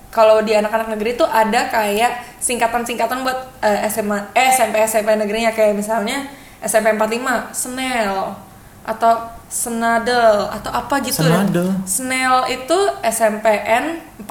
[0.08, 5.52] kalau di anak-anak negeri tuh ada kayak singkatan-singkatan buat eh, SMA, eh SMP SMP negerinya
[5.52, 6.32] kayak misalnya
[6.64, 8.47] SMP 45, Snell
[8.88, 9.14] atau
[9.48, 11.28] Senadel atau apa gitu deh.
[11.28, 11.68] Senadel?
[11.84, 13.86] Snell itu SMPN
[14.18, 14.28] 45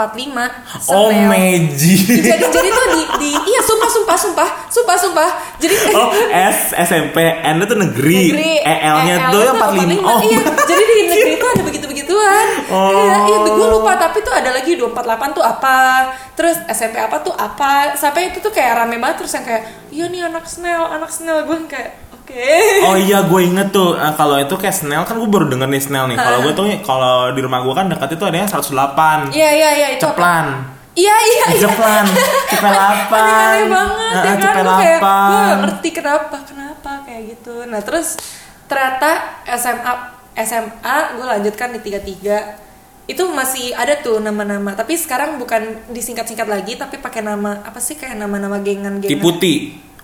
[0.92, 1.25] Oh, Snell.
[1.27, 1.97] Meji.
[2.21, 7.16] jadi jadi tuh di, di iya sumpah sumpah sumpah sumpah sumpah jadi Oh, S SMP,
[7.23, 8.23] N itu negeri.
[8.29, 10.05] negeri EL-nya EL tuh yang 45.
[10.05, 10.21] Oh.
[10.23, 12.92] iya jadi di negeri itu ada begitu begituan Oh.
[12.99, 14.92] iya iya gue lupa tapi tuh ada lagi 248
[15.33, 15.77] tuh apa
[16.33, 20.05] terus SMP apa tuh apa sampai itu tuh kayak rame banget terus yang kayak iya
[20.07, 22.51] nih anak snell anak snell gue kayak oke
[22.83, 25.79] Oh iya, gue inget tuh eh, kalau itu kayak Snell kan gue baru denger nih
[25.81, 26.19] Snell nih.
[26.19, 29.31] Kalau gue tuh kalau di rumah gue kan dekat itu adanya 108.
[29.31, 30.03] iya iya iya itu?
[30.03, 30.47] Ceplan.
[30.93, 32.07] iya iya iya Ceplan.
[32.51, 33.55] Cepelapan.
[33.55, 35.47] aneh banget Nah, ya kan gue gue Cepelapan.
[35.47, 38.09] gak ngerti kenapa kenapa kayak gitu nah terus
[38.65, 39.11] ternyata
[39.53, 39.93] SMA
[40.37, 42.39] SMA gue lanjutkan di tiga tiga
[43.07, 47.95] itu masih ada tuh nama-nama tapi sekarang bukan disingkat-singkat lagi tapi pakai nama apa sih
[47.95, 49.55] kayak nama-nama gengan-gengan Tiputi.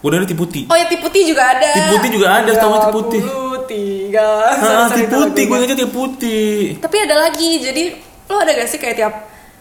[0.02, 0.66] Udah ada Tiputi.
[0.66, 3.18] oh ya Tiputi juga ada Tiputi juga ada, tau gak Tiputi?
[3.62, 6.40] tiga Ah, Tiputi, gue ingetnya Tiputi.
[6.76, 7.84] tapi ada lagi jadi
[8.26, 9.14] lo ada gak sih kayak tiap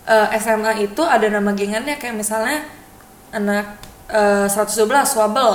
[0.03, 2.65] eh, SMA itu ada nama gengannya kayak misalnya
[3.29, 3.77] anak
[4.07, 5.51] eh, 112 Wabel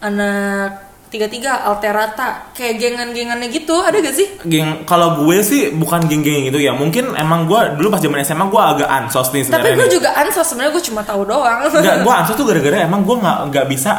[0.00, 0.83] anak
[1.14, 6.58] 33 Alterata kayak gengan-gengannya gitu ada gak sih Geng, kalau gue sih bukan geng-geng gitu
[6.58, 6.74] ya.
[6.74, 9.76] Mungkin emang gue dulu pas zaman SMA gue agak ansos nih tapi sebenarnya.
[9.78, 9.94] gue nih.
[9.94, 13.38] juga ansos sebenarnya gue cuma tahu doang Nggak, gue ansos tuh gara-gara emang gue nggak
[13.54, 13.92] nggak bisa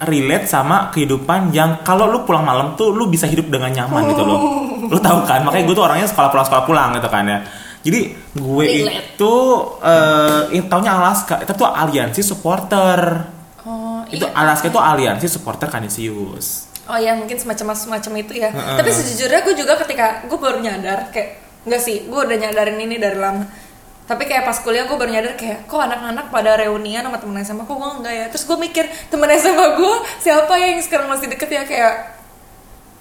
[0.00, 4.22] relate sama kehidupan yang kalau lu pulang malam tuh lu bisa hidup dengan nyaman gitu
[4.24, 4.38] loh.
[4.88, 5.44] Lu tahu kan?
[5.44, 7.38] Makanya gue tuh orangnya sekolah pulang sekolah pulang gitu kan ya.
[7.80, 8.00] Jadi
[8.36, 9.16] gue Relate.
[9.16, 9.34] itu
[9.80, 13.00] eh ini taunya Alaska, itu tuh aliansi supporter.
[14.10, 16.66] Oh Itu iya Alaska itu aliansi supporter Canisius.
[16.84, 21.06] oh ya mungkin semacam semacam itu ya tapi sejujurnya gue juga ketika gue baru nyadar
[21.08, 23.46] kayak enggak sih gue udah nyadarin ini dari lama
[24.04, 27.62] tapi kayak pas kuliah gue baru nyadar kayak kok anak-anak pada reunian sama temen SMA
[27.62, 31.46] kok gue enggak ya terus gue mikir temen SMA gue siapa yang sekarang masih deket
[31.46, 31.94] ya kayak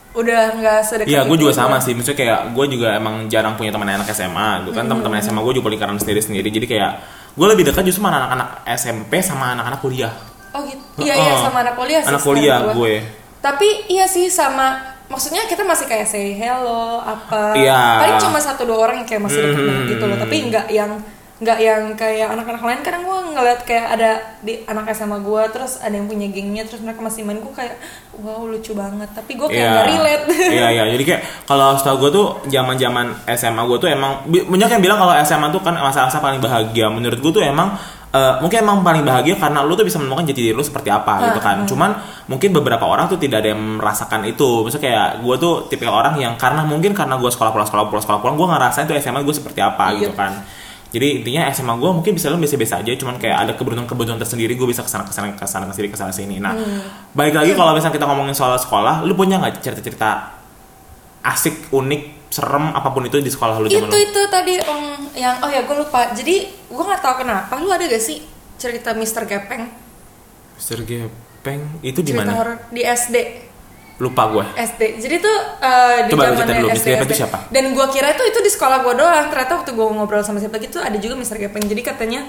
[0.09, 1.85] udah nggak sedekat Iya, gue juga sama gua.
[1.85, 1.93] sih.
[1.93, 4.89] Maksudnya kayak gue juga emang jarang punya teman anak SMA, gitu kan.
[4.89, 4.97] Hmm.
[4.97, 6.49] Teman-teman SMA gue juga lingkaran sendiri-sendiri.
[6.49, 6.91] Jadi kayak
[7.37, 10.09] gue lebih dekat justru sama anak-anak SMP sama anak-anak kuliah.
[10.51, 11.41] Oh gitu iya iya Heeh.
[11.41, 12.73] sama anak kuliah sih Anak kuliah gua.
[12.75, 12.95] gue.
[13.39, 17.81] tapi iya sih sama maksudnya kita masih kayak say hello apa Iya.
[17.99, 19.67] paling cuma satu dua orang yang kayak masih deket Hmm.
[19.67, 20.91] banget gitu loh tapi nggak yang
[21.39, 25.79] nggak yang kayak anak-anak lain kadang gue ngeliat kayak ada di anak SMA gue terus
[25.79, 27.79] ada yang punya gengnya terus mereka masih main gue kayak
[28.13, 29.71] wow lucu banget tapi gue kayak Iya.
[29.71, 30.83] nggak relate Iya iya.
[30.91, 35.15] Jadi kayak kalau setahu gue tuh zaman-zaman SMA gue tuh emang banyak yang bilang kalau
[35.17, 36.85] SMA tuh kan masa-masa paling bahagia.
[36.87, 37.71] Menurut gue tuh emang
[38.09, 41.29] eh, mungkin emang paling bahagia karena lu tuh bisa menemukan jati diri lu seperti apa
[41.29, 41.61] gitu kan.
[41.69, 41.91] Cuman
[42.25, 44.65] mungkin beberapa orang tuh tidak ada yang merasakan itu.
[44.65, 48.01] Maksudnya kayak gue tuh tipikal orang yang karena mungkin karena gue sekolah pulang sekolah pulang
[48.01, 50.17] sekolah pulang gue ngerasain tuh SMA gue seperti apa gitu Iya.
[50.17, 50.33] kan.
[50.89, 54.65] Jadi intinya SMA gue mungkin bisa lu biasa-biasa aja, cuman kayak ada keberuntungan-keberuntungan tersendiri gue
[54.65, 56.41] bisa ke sana ke sana ke sana ke sini ke sana sini.
[56.41, 56.57] Nah,
[57.13, 60.33] balik lagi kalau misalnya kita ngomongin soal sekolah, lu punya nggak cerita-cerita
[61.21, 64.05] asik, unik, serem apa pun itu di sekolah lu zaman itu lu?
[64.05, 67.89] itu tadi um, yang oh ya gue lupa jadi gue nggak tahu kenapa lu ada
[67.89, 68.21] gak sih
[68.61, 69.25] cerita Mr.
[69.25, 69.65] Gepeng
[70.53, 72.59] Mister Gepeng itu di mana?
[72.69, 73.49] di SD
[73.99, 74.45] Lupa gue.
[74.55, 75.03] SD.
[75.03, 76.67] Jadi tuh eh, di Coba lu zaman cerita dulu.
[76.71, 77.19] SD, Gepeng itu SD.
[77.19, 77.37] siapa?
[77.51, 79.27] Dan gua kira itu itu di sekolah gua doang.
[79.27, 81.35] Ternyata waktu gua ngobrol sama siapa gitu ada juga Mr.
[81.35, 81.67] Gepeng.
[81.67, 82.23] Jadi katanya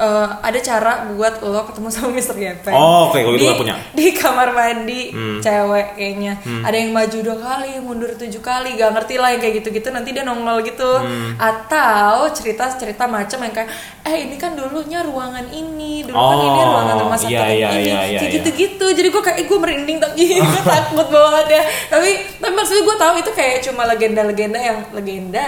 [0.00, 2.34] eh, ada cara buat lo ketemu sama Mr.
[2.34, 2.72] Gepeng.
[2.72, 3.74] Oh, oke, gua itu Di- nggak punya.
[3.92, 5.38] Di kamar mandi Hmm.
[5.38, 6.32] cewek kayaknya.
[6.60, 9.88] Ada yang maju dua kali, mundur tujuh kali, gak ngerti lah yang kayak gitu-gitu.
[9.88, 10.88] Nanti dia nongol gitu.
[10.88, 11.36] Hmm.
[11.36, 13.68] Atau cerita-cerita macam yang kayak
[14.02, 17.52] eh ini kan dulunya ruangan ini, dulu kan ini Oh, ruangan rumah sakit iya, yang
[17.52, 17.84] iya, ini.
[17.84, 18.36] iya, iya, kayak iya.
[18.36, 22.82] gitu gitu jadi gue kayak gue merinding tapi gue takut banget ya tapi tapi maksudnya
[22.82, 25.44] gue tahu itu kayak cuma legenda-legenda yang legenda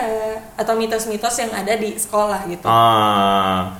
[0.55, 3.73] atau mitos-mitos yang ada di sekolah gitu Ah,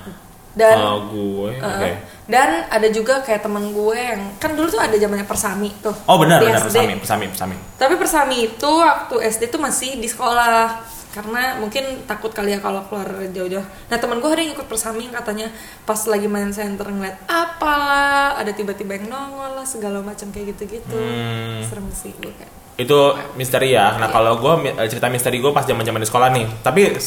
[0.53, 1.89] dan kalau gue, uh, oke.
[2.29, 6.21] dan ada juga kayak temen gue yang kan dulu tuh ada zamannya persami tuh Oh
[6.21, 7.55] benar benar persami persami persami.
[7.81, 12.81] tapi persami itu waktu SD tuh masih di sekolah karena mungkin takut kali ya kalau
[12.89, 13.61] keluar jauh-jauh.
[13.61, 15.53] Nah teman gue ada yang ikut persami yang katanya
[15.85, 20.97] pas lagi main center ngeliat apalah ada tiba-tiba yang nongol lah segala macam kayak gitu-gitu.
[20.97, 21.61] Hmm.
[21.69, 22.62] Serem sih gue kayak.
[22.73, 22.99] Itu
[23.37, 23.97] misteri ya.
[24.01, 26.45] Nah kalau gue mi- cerita misteri gue pas zaman zaman di sekolah nih.
[26.65, 26.97] Tapi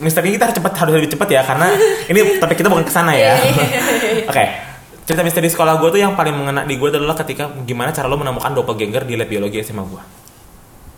[0.00, 1.66] misteri kita harus cepet harus lebih cepet ya karena
[2.12, 3.36] ini tapi kita bukan ke sana ya.
[4.30, 4.44] Oke.
[5.06, 8.18] Cerita misteri sekolah gue tuh yang paling mengena di gue adalah ketika gimana cara lo
[8.18, 10.02] menemukan doppelganger di lab biologi SMA gue.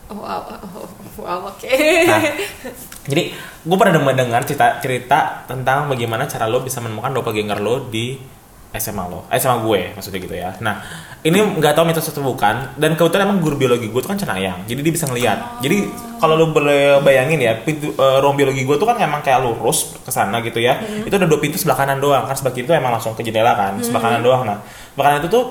[0.09, 0.89] Oh, wow, wow,
[1.21, 1.69] wow, oke.
[2.09, 2.25] Nah,
[3.13, 8.17] jadi gue pernah mendengar cerita cerita tentang bagaimana cara lo bisa menemukan doppelganger lo di
[8.77, 10.53] SMA lo, eh, SMA gue maksudnya gitu ya.
[10.61, 10.77] Nah,
[11.25, 12.77] ini nggak tahu mitos atau bukan.
[12.77, 15.65] Dan kebetulan emang guru biologi gue tuh kan cenayang, jadi dia bisa ngeliat.
[15.65, 15.89] Jadi
[16.21, 19.97] kalau lo boleh bayangin ya, pintu eh, ruang biologi gue tuh kan emang kayak lurus
[20.05, 20.77] ke sana gitu ya.
[20.85, 23.57] Itu ada dua pintu sebelah kanan doang kan, sebelah kiri itu emang langsung ke jendela
[23.57, 24.45] kan, sebelah kanan doang.
[24.45, 24.61] Nah,
[24.93, 25.45] sebelah kanan itu tuh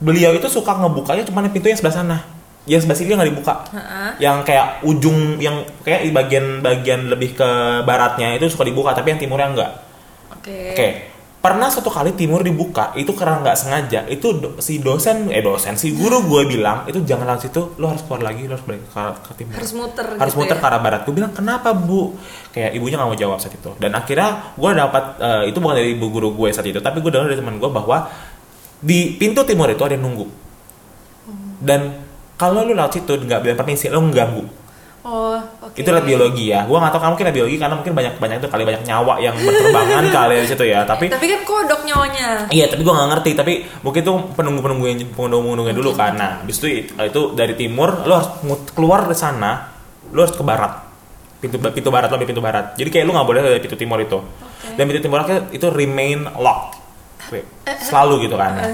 [0.00, 2.18] beliau itu suka ngebukanya cuma pintu yang sebelah sana.
[2.64, 4.10] Yang sebelah sini nggak dibuka Heeh.
[4.20, 7.48] yang kayak ujung yang kayak di bagian-bagian lebih ke
[7.88, 9.72] baratnya itu suka dibuka tapi yang timurnya enggak.
[10.36, 10.76] Oke.
[10.76, 11.17] Oke.
[11.38, 15.78] Pernah suatu kali timur dibuka itu karena nggak sengaja itu do- si dosen eh dosen
[15.78, 18.82] si guru gue bilang itu jangan lewat situ lo harus keluar lagi lo harus balik
[18.90, 19.52] ke, ke timur.
[19.54, 20.62] Harus muter harus gitu muter ya?
[20.62, 21.00] ke arah barat.
[21.06, 22.18] Gue bilang kenapa bu?
[22.50, 23.70] Kayak ibunya nggak mau jawab saat itu.
[23.78, 27.10] Dan akhirnya gue dapat eh, itu bukan dari ibu guru gue saat itu tapi gue
[27.14, 28.10] dengar dari teman gue bahwa
[28.82, 30.26] di pintu timur itu ada yang nunggu.
[31.58, 32.02] Dan
[32.38, 34.46] kalau lu lewat situ nggak bilang permisi lo mengganggu
[35.08, 35.76] Oh, oke.
[35.76, 38.48] itu lab biologi ya gue nggak tahu kamu mungkin biologi karena mungkin banyak banyak itu
[38.48, 42.28] kali banyak nyawa yang berterbangan kali di situ ya tapi Tapi kan kodok nyawanya.
[42.48, 43.30] Iya, tapi gue nggak ngerti.
[43.36, 43.52] Tapi
[43.84, 46.14] mungkin tuh penunggu-penunggu yang penunggu-penunggunya dulu kan.
[46.14, 48.30] Nah, habis itu itu dari timur, lo harus
[48.72, 49.72] keluar ke sana,
[50.14, 50.88] lo harus ke barat.
[51.38, 52.74] Pintu pintu barat ambil pintu barat.
[52.74, 54.18] Jadi kayak lo nggak boleh dari pintu timur itu.
[54.74, 56.78] Dan pintu timur itu remain locked.
[57.84, 58.52] Selalu gitu kan.
[58.56, 58.66] Nah,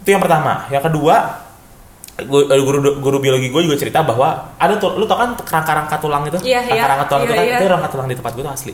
[0.00, 0.66] itu yang pertama.
[0.72, 1.43] Yang kedua,
[2.16, 6.22] eh, guru guru biologi gue juga cerita bahwa ada tuh, lu tau kan kerangka-rangka tulang
[6.24, 6.36] itu?
[6.40, 6.82] Iya, iya.
[6.82, 7.56] Kerangka tulang itu Iya, kan, iya.
[7.58, 8.72] itu rangka tulang di tempat gue tuh asli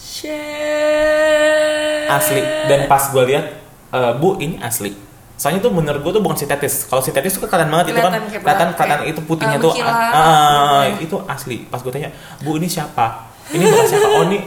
[0.00, 2.06] Shit.
[2.10, 3.44] asli dan pas gue lihat
[3.90, 4.90] eh, bu ini asli
[5.34, 8.66] soalnya tuh menurut gue tuh bukan sintetis kalau sintetis tuh kelihatan banget itu kan Kelihatan
[8.74, 9.94] kelihatan itu putihnya eh, tuh mengkilat.
[9.94, 10.94] ah, ah, Iya.
[11.00, 14.38] itu asli pas gue tanya bu ini siapa ini bukan siapa oh ini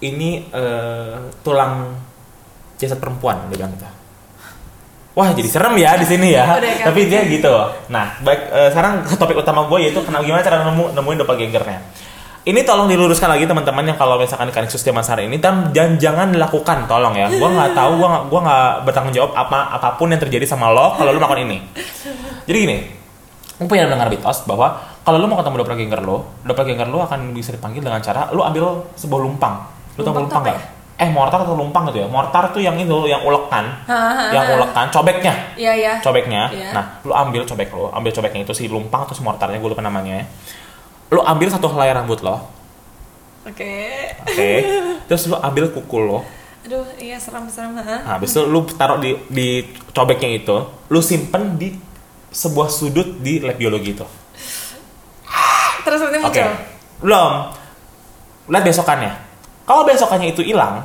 [0.00, 1.88] ini eh, tulang
[2.76, 3.84] jasad perempuan dia bilang gitu
[5.18, 6.46] Wah jadi serem ya di sini ya.
[6.46, 6.62] Kan?
[6.62, 7.50] Tapi dia gitu.
[7.90, 11.80] Nah, baik eh, sekarang ke topik utama gue yaitu kenapa gimana cara nemu nemuin doppelgangernya.
[12.46, 16.26] Ini tolong diluruskan lagi teman-teman yang kalau misalkan Kaniksus zaman sekarang ini dan jangan, jangan
[16.38, 17.26] dilakukan tolong ya.
[17.34, 20.70] Gua nggak tahu, gua nggak gua nggak bertanggung jawab apa apa pun yang terjadi sama
[20.70, 21.58] lo kalau lo melakukan ini.
[22.46, 22.78] Jadi gini,
[23.58, 27.50] gue punya dengar mitos bahwa kalau lo mau ketemu doppelganger lo, doppelganger lo akan bisa
[27.52, 29.66] dipanggil dengan cara lo ambil sebuah lumpang.
[29.98, 30.54] Lo tau Lumpang nggak?
[30.54, 30.77] ya?
[30.98, 33.70] Eh mortar atau lumpang gitu ya mortar tuh yang itu yang ulekan
[34.28, 35.92] yang ulekan cobeknya Iya ya.
[35.98, 36.70] cobeknya Iya.
[36.72, 39.78] nah lu ambil cobek lo ambil cobeknya itu si lumpang atau si mortarnya gue lupa
[39.78, 40.24] namanya ya
[41.08, 42.50] lu ambil satu helai rambut lo
[43.44, 44.10] Oke.
[44.20, 44.50] oke
[45.06, 46.20] terus lu ambil kuku lo
[46.60, 47.72] Aduh, iya seram-seram.
[47.74, 47.82] ha?
[48.04, 51.72] nah habis itu lu taruh di di cobeknya itu lu simpen di
[52.28, 54.04] sebuah sudut di lab biologi itu
[55.80, 56.50] Terus nanti muncul.
[57.00, 57.32] belum
[58.48, 59.12] lihat besokannya
[59.68, 60.80] kalau besokannya itu hilang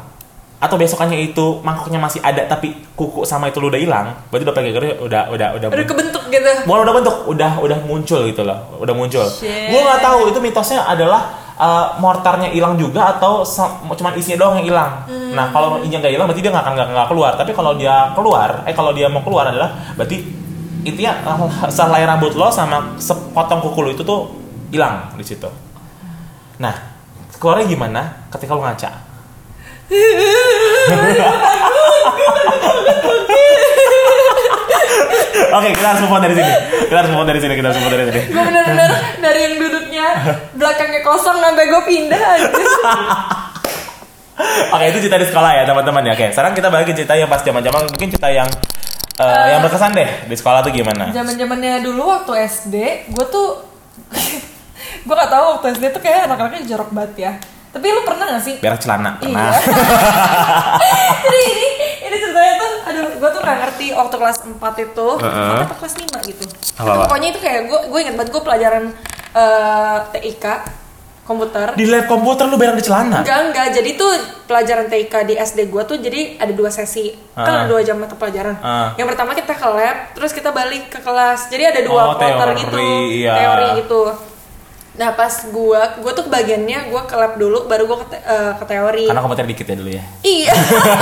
[0.63, 4.55] atau besokannya itu mangkoknya masih ada tapi kuku sama itu lu udah hilang berarti udah
[4.55, 4.71] pakai
[5.03, 6.51] udah udah udah Udah kebentuk gitu.
[6.63, 9.27] Bukan udah bentuk, udah udah muncul gitu loh, udah muncul.
[9.43, 13.43] Gue nggak tahu itu mitosnya adalah uh, mortarnya hilang juga atau
[13.99, 14.91] cuma isinya doang yang hilang.
[15.35, 17.31] Nah kalau isinya nggak hilang berarti dia nggak akan nggak keluar.
[17.35, 20.23] Tapi kalau dia keluar, eh kalau dia mau keluar adalah berarti
[20.87, 24.31] intinya uh, selai rambut lo sama sepotong kuku lo itu tuh
[24.71, 25.51] hilang di situ.
[26.63, 26.92] Nah
[27.43, 28.01] keluarnya gimana
[28.31, 28.89] ketika lo ngaca?
[35.53, 36.53] Oke, kita harus move dari sini.
[36.87, 37.53] Kita harus move dari sini.
[37.59, 38.21] Kita harus move dari sini.
[38.31, 38.89] Gue bener-bener
[39.21, 40.07] dari yang duduknya
[40.55, 42.49] belakangnya kosong sampai gue pindah aja.
[44.73, 46.17] Oke, itu cerita di sekolah ya, teman-teman ya.
[46.17, 48.49] Oke, sekarang kita balik ke cerita yang pas zaman-zaman mungkin cerita yang
[49.21, 51.13] eh, yang berkesan deh di sekolah tuh gimana?
[51.13, 52.75] Zaman zamannya dulu waktu SD,
[53.13, 53.61] gue tuh
[55.03, 57.31] gue gak tahu waktu SD tuh kayak anak-anaknya jorok banget ya.
[57.69, 58.55] Tapi lu pernah gak sih?
[58.57, 59.49] Berak celana pernah.
[59.49, 59.59] Iya.
[61.23, 61.65] Jadi ini
[62.03, 65.59] ini ceritanya tuh, aduh, gue tuh gak ngerti waktu kelas 4 itu, Heeh.
[65.63, 66.43] atau kelas 5 gitu.
[66.75, 66.85] Apa-apa?
[66.85, 68.83] Itu pokoknya itu kayak gue, gue inget banget gue pelajaran
[69.33, 70.45] eh, TIK
[71.23, 71.67] komputer.
[71.73, 73.23] Di lab komputer lu berak di celana.
[73.23, 73.67] Enggak, enggak.
[73.73, 74.11] Jadi tuh
[74.43, 77.15] pelajaran TIK di SD gua tuh jadi ada dua sesi.
[77.31, 77.63] Kan Ah.
[77.63, 78.59] ada dua jam mata pelajaran.
[78.59, 78.91] Ah.
[78.93, 81.47] Yang pertama kita ke lab, terus kita balik ke kelas.
[81.47, 82.77] Jadi ada dua Oh, quarter teori, gitu.
[83.15, 83.33] iya.
[83.33, 84.01] Teori gitu.
[84.93, 88.51] Nah, pas gua gua tuh bagiannya gua ke lab dulu baru gua ke, te- eh,
[88.61, 89.05] ke teori.
[89.09, 90.03] Karena komputer dikit ya dulu ya.
[90.21, 90.53] Iya.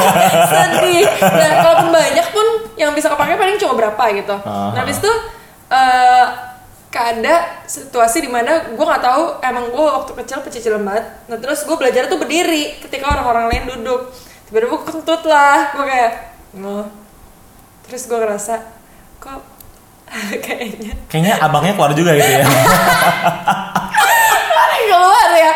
[0.51, 1.06] Sedih.
[1.19, 2.47] Nah, kalaupun banyak pun
[2.80, 4.36] yang bisa kepake paling cuma berapa gitu.
[4.47, 4.71] Ah.
[4.71, 5.12] Nah, habis itu
[5.71, 6.27] eh
[6.91, 11.06] ada situasi di mana gue nggak tahu emang gue waktu kecil pecicilan banget.
[11.32, 14.12] Nah terus gue belajar tuh berdiri ketika orang-orang lain duduk.
[14.47, 16.12] Tiba-tiba gue kentut lah, gue kayak
[16.60, 16.86] oh.
[17.88, 18.54] Terus gue ngerasa
[19.19, 19.39] kok
[20.45, 22.45] kayaknya Kayaknya abangnya keluar juga gitu ya.
[24.91, 25.52] keluar ya.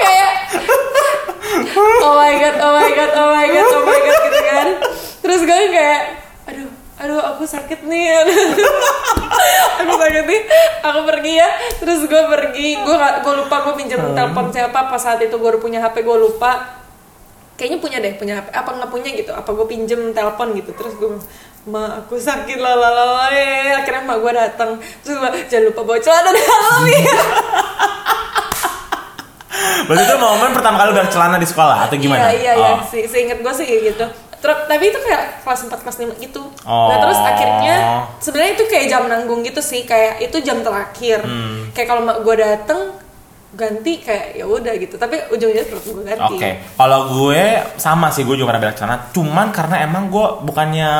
[0.00, 0.30] Kayak
[2.02, 4.68] oh my god, oh my god, oh my god, oh my god gitu kan.
[5.22, 6.00] Terus gue kayak
[6.50, 8.26] aduh, aduh aku sakit nih.
[9.86, 10.40] aku sakit nih.
[10.82, 11.48] Aku pergi ya.
[11.78, 15.62] Terus gue pergi, gue gue lupa gue pinjam telepon siapa pas saat itu gue udah
[15.62, 16.82] punya HP gue lupa.
[17.54, 18.48] Kayaknya punya deh, punya HP.
[18.56, 19.30] Apa nggak punya gitu?
[19.36, 20.72] Apa gue pinjem telepon gitu?
[20.72, 21.10] Terus gue
[21.68, 22.72] Ma, aku sakit lah
[23.28, 23.76] eh.
[23.76, 24.70] Akhirnya emak gue datang
[25.04, 27.16] Terus gue, jangan lupa bawa celana dalam ya
[29.84, 32.30] Berarti itu momen pertama kali berak celana di sekolah atau gimana?
[32.30, 32.86] Iya iya iya, Oh.
[32.86, 34.06] Se seinget gue sih kayak gitu.
[34.40, 36.42] Terus tapi itu kayak kelas 4 kelas 5 gitu.
[36.64, 36.88] Oh.
[36.88, 37.74] Nah, terus akhirnya
[38.22, 41.20] sebenarnya itu kayak jam nanggung gitu sih, kayak itu jam terakhir.
[41.26, 41.74] Hmm.
[41.76, 42.80] Kayak kalau mak gue dateng
[43.50, 44.94] ganti kayak ya udah gitu.
[44.94, 46.36] Tapi ujungnya terus gue ganti.
[46.36, 47.42] Oke, kalau gue
[47.76, 48.96] sama sih gue juga pernah berak celana.
[49.10, 50.90] Cuman karena emang gue bukannya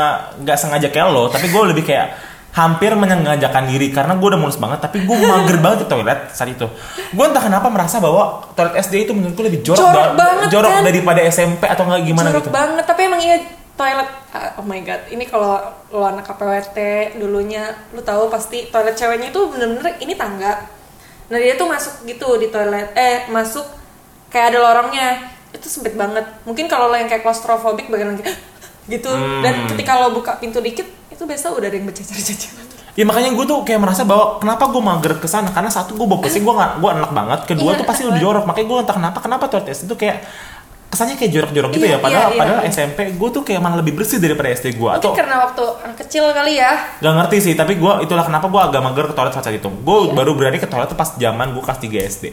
[0.43, 2.09] nggak sengaja kayak lo, tapi gue lebih kayak
[2.51, 6.51] hampir menyengajakan diri karena gue udah mulus banget, tapi gue mager banget ke toilet saat
[6.51, 6.67] itu.
[7.15, 10.73] Gue entah kenapa merasa bahwa toilet SD itu menurutku lebih jorok, Jorok ba- banget, jorok
[10.75, 10.83] kan?
[10.83, 12.51] daripada SMP atau nggak gimana Jorok gitu.
[12.51, 13.39] banget, tapi emang iya
[13.79, 15.57] toilet ah, oh my god ini kalau
[15.89, 16.79] lo anak KPWT
[17.17, 17.65] dulunya
[17.97, 20.53] lu tahu pasti toilet ceweknya itu bener-bener ini tangga
[21.31, 23.63] nah dia tuh masuk gitu di toilet eh masuk
[24.29, 25.09] kayak ada lorongnya.
[25.51, 26.23] Itu sempit banget.
[26.43, 28.27] Mungkin kalau lo yang kayak klaustrofobik bagian lagi
[28.93, 29.11] gitu.
[29.41, 29.69] Dan Hmm.
[29.69, 32.55] ketika lo buka pintu dikit itu biasa udah ada yang bercecer-cecer
[32.91, 35.47] Ya makanya gue tuh kayak merasa bahwa kenapa gue mager ke sana?
[35.49, 37.41] Karena satu gue bawa pusing gue nggak gue enak banget.
[37.47, 38.45] Kedua Iya, tuh pasti lebih jorok.
[38.51, 40.19] Makanya gue entah kenapa kenapa toilet SD itu kayak
[40.91, 42.41] kesannya kayak jorok-jorok gitu Iya, ya padahal iya, iya.
[42.41, 45.97] padahal SMP gue tuh kayak malah lebih bersih daripada SD gue atau karena waktu anak
[45.97, 49.31] kecil kali ya Gak ngerti sih, tapi gue itulah kenapa gue agak mager ke toilet
[49.31, 49.71] saat itu.
[49.71, 50.13] Gue Iya.
[50.13, 52.25] baru berani ke toilet tuh pas zaman gue kelas 3 SD.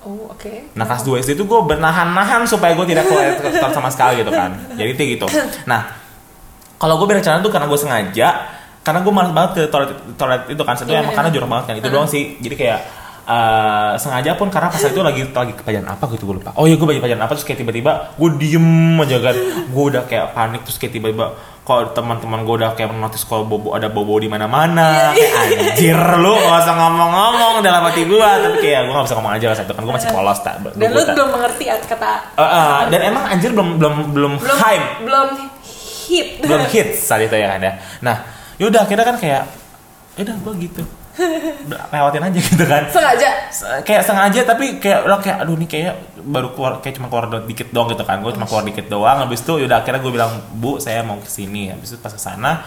[0.00, 3.48] oh oke Nah kelas 2 SD itu gue bernahan-nahan supaya gue tidak ke toilet, ke
[3.50, 4.50] toilet sama sekali gitu kan.
[4.70, 5.26] Jadi itu gitu.
[5.64, 5.80] Nah
[6.76, 8.28] kalau gue berak celana tuh karena gue sengaja,
[8.80, 10.74] karena gue malas banget ke toilet toilet itu kan.
[10.76, 11.18] Satu Iya, emang iya.
[11.18, 11.74] karena jorok banget kan.
[11.76, 12.36] Itu doang sih.
[12.36, 12.78] Jadi kayak
[13.28, 16.56] eh, sengaja pun karena pas itu lagi lagi kepajan apa gitu gue lupa.
[16.56, 19.36] Oh iya gue bagi kepajan apa terus kayak tiba-tiba gue diem aja kan.
[19.68, 21.36] Gue udah kayak panik terus kayak tiba-tiba
[21.68, 25.12] kok teman-teman gue udah kayak notice kalau bobo ada bobo di mana-mana.
[25.12, 29.32] Kayak, Anjir lu gak usah ngomong-ngomong dalam hati gue tapi kayak gue gak bisa ngomong
[29.36, 30.54] aja saat itu kan gue masih polos tak.
[30.64, 34.86] dan lu belum mengerti kata Eh, eh, dan emang anjir belum belum belum, belum hype
[35.04, 35.28] belum
[36.08, 38.16] hit belum hits saat itu ya ada nah
[38.56, 39.44] yaudah akhirnya kan kayak
[40.16, 40.82] yaudah gue gitu
[41.68, 42.82] lewatin aja gitu kan.
[42.88, 43.28] Sengaja?
[43.50, 47.26] Se- kayak sengaja tapi kayak lo kayak aduh nih kayak baru keluar kayak cuma keluar
[47.44, 48.22] dikit doang gitu kan.
[48.22, 49.18] Gue cuma keluar dikit doang.
[49.22, 52.20] Habis itu yaudah akhirnya gue bilang bu saya mau ke sini habis itu pas ke
[52.20, 52.62] sana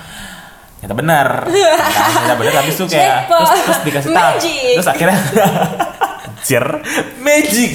[0.81, 1.27] ternyata benar.
[2.17, 2.53] Ternyata benar.
[2.65, 3.37] Habis itu kayak Jackpot.
[3.37, 4.35] terus, terus dikasih tahu.
[4.75, 5.17] Terus akhirnya
[6.41, 6.65] Anjir,
[7.21, 7.73] magic.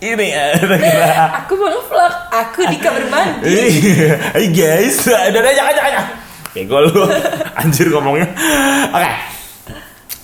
[0.00, 2.14] Ini kira aku mau vlog.
[2.32, 3.60] Aku di kamar mandi.
[4.32, 5.92] Hai guys, ada ada jangan jangan.
[5.92, 6.06] jangan.
[6.56, 7.04] Bego lu.
[7.60, 8.32] Anjir ngomongnya.
[8.88, 9.35] Oke.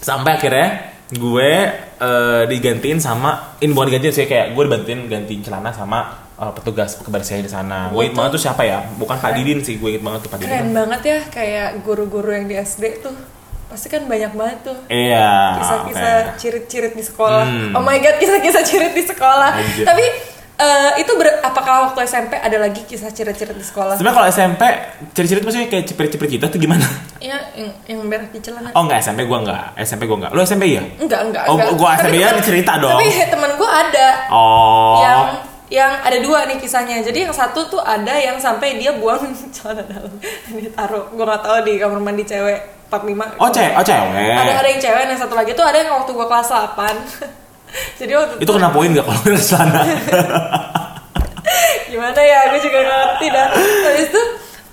[0.02, 0.68] Sampai akhirnya
[1.08, 1.50] gue
[1.96, 5.98] eh, digantiin sama ini bukan digantiin sih kayak gue dibantuin ganti celana sama
[6.34, 7.88] eh, petugas kebersihan di sana.
[7.88, 8.82] Gue inget banget tuh siapa ya?
[8.92, 10.50] Bukan Pak Didin sih, gue inget banget tuh Pak Didin.
[10.50, 13.14] keren banget ya kayak guru-guru yang di SD tuh
[13.68, 15.56] pasti kan banyak banget tuh Iya.
[15.56, 16.36] kisah-kisah oke.
[16.36, 17.44] cirit-cirit di sekolah.
[17.46, 17.72] Hmm.
[17.72, 19.50] Oh my god, kisah-kisah cirit di sekolah.
[19.54, 19.84] Anjir.
[19.84, 20.04] Tapi
[20.54, 23.96] eh, itu ber- apakah waktu SMP ada lagi kisah cirit-cirit di sekolah?
[23.96, 24.62] Sebenarnya kalau SMP
[25.12, 26.84] ciri-ciri itu maksudnya kayak ciprit-ciprit gitu tuh gimana?
[27.22, 28.74] Ya, yang yang berak di celana.
[28.74, 29.78] Oh enggak SMP gue enggak.
[29.78, 30.30] SMP gue enggak.
[30.30, 30.82] Lu SMP ya?
[30.98, 31.78] Enggak, enggak, Oh, enggak.
[31.78, 32.98] gua SMP ya cerita dong.
[32.98, 34.98] Tapi temen gue ada Oh.
[34.98, 35.20] yang
[35.70, 36.98] yang ada dua nih kisahnya.
[36.98, 39.22] Jadi yang satu tuh ada yang sampai dia buang
[39.54, 40.10] celana dalam
[40.50, 41.06] dia taruh.
[41.08, 42.58] Gue nggak tahu di kamar mandi cewek
[42.90, 43.38] 45.
[43.38, 44.34] Oh, cewek, oh cewek.
[44.34, 46.76] Ada ada yang cewek, yang satu lagi tuh ada yang waktu gue kelas 8.
[48.02, 49.80] Jadi waktu Itu kena poin gak kalau kena celana?
[51.84, 54.22] gimana ya gue juga ngerti dah habis itu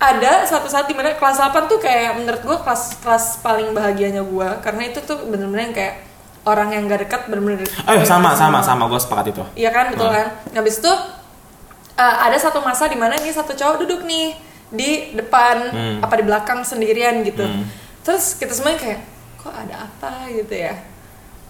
[0.00, 4.24] ada suatu saat di mana kelas 8 tuh kayak menurut gue kelas kelas paling bahagianya
[4.24, 5.94] gue karena itu tuh bener-bener yang kayak
[6.42, 9.42] orang yang gak dekat bener-bener Eh sama sama sama gue sepakat itu.
[9.54, 10.16] iya kan betul Hmm.
[10.16, 10.88] kan habis itu
[11.94, 14.32] uh, ada satu masa di mana nih satu cowok duduk nih
[14.68, 15.96] di depan Hmm.
[16.00, 17.68] apa di belakang sendirian gitu Hmm.
[18.00, 19.00] terus kita semuanya kayak
[19.36, 20.80] kok ada apa gitu ya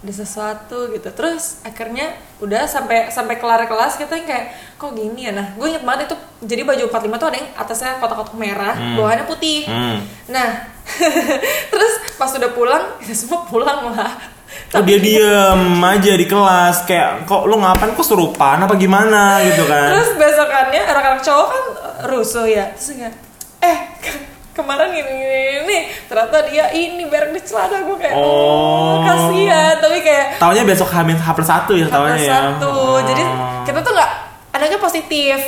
[0.00, 5.28] ada sesuatu gitu terus akhirnya udah sampai sampai kelar kelas kita yang kayak kok gini
[5.28, 8.72] ya nah gue inget banget itu jadi baju 45 tuh ada yang atasnya kotak-kotak merah
[8.72, 8.96] Hmm.
[8.96, 10.00] bawahannya putih Hmm.
[10.26, 10.72] nah
[11.72, 14.40] terus pas udah pulang kita semua pulang lah
[14.74, 19.62] Oh dia diem aja di kelas kayak kok lu ngapain kok serupan apa gimana gitu
[19.62, 19.94] kan?
[19.94, 21.64] Terus besokannya anak-anak cowok kan
[22.06, 22.66] rusuh ya.
[22.74, 23.14] Terus kayak
[24.52, 28.96] kemarin gini, gini, gini ternyata dia ini berak di celana gue kayak oh, Oh.
[29.02, 32.34] kasihan tapi kayak Taunya besok hamil H plus satu ya taunya plus ya.
[32.50, 32.98] satu Oh.
[33.00, 33.22] jadi
[33.62, 34.10] kita tuh nggak
[34.52, 35.38] anaknya positif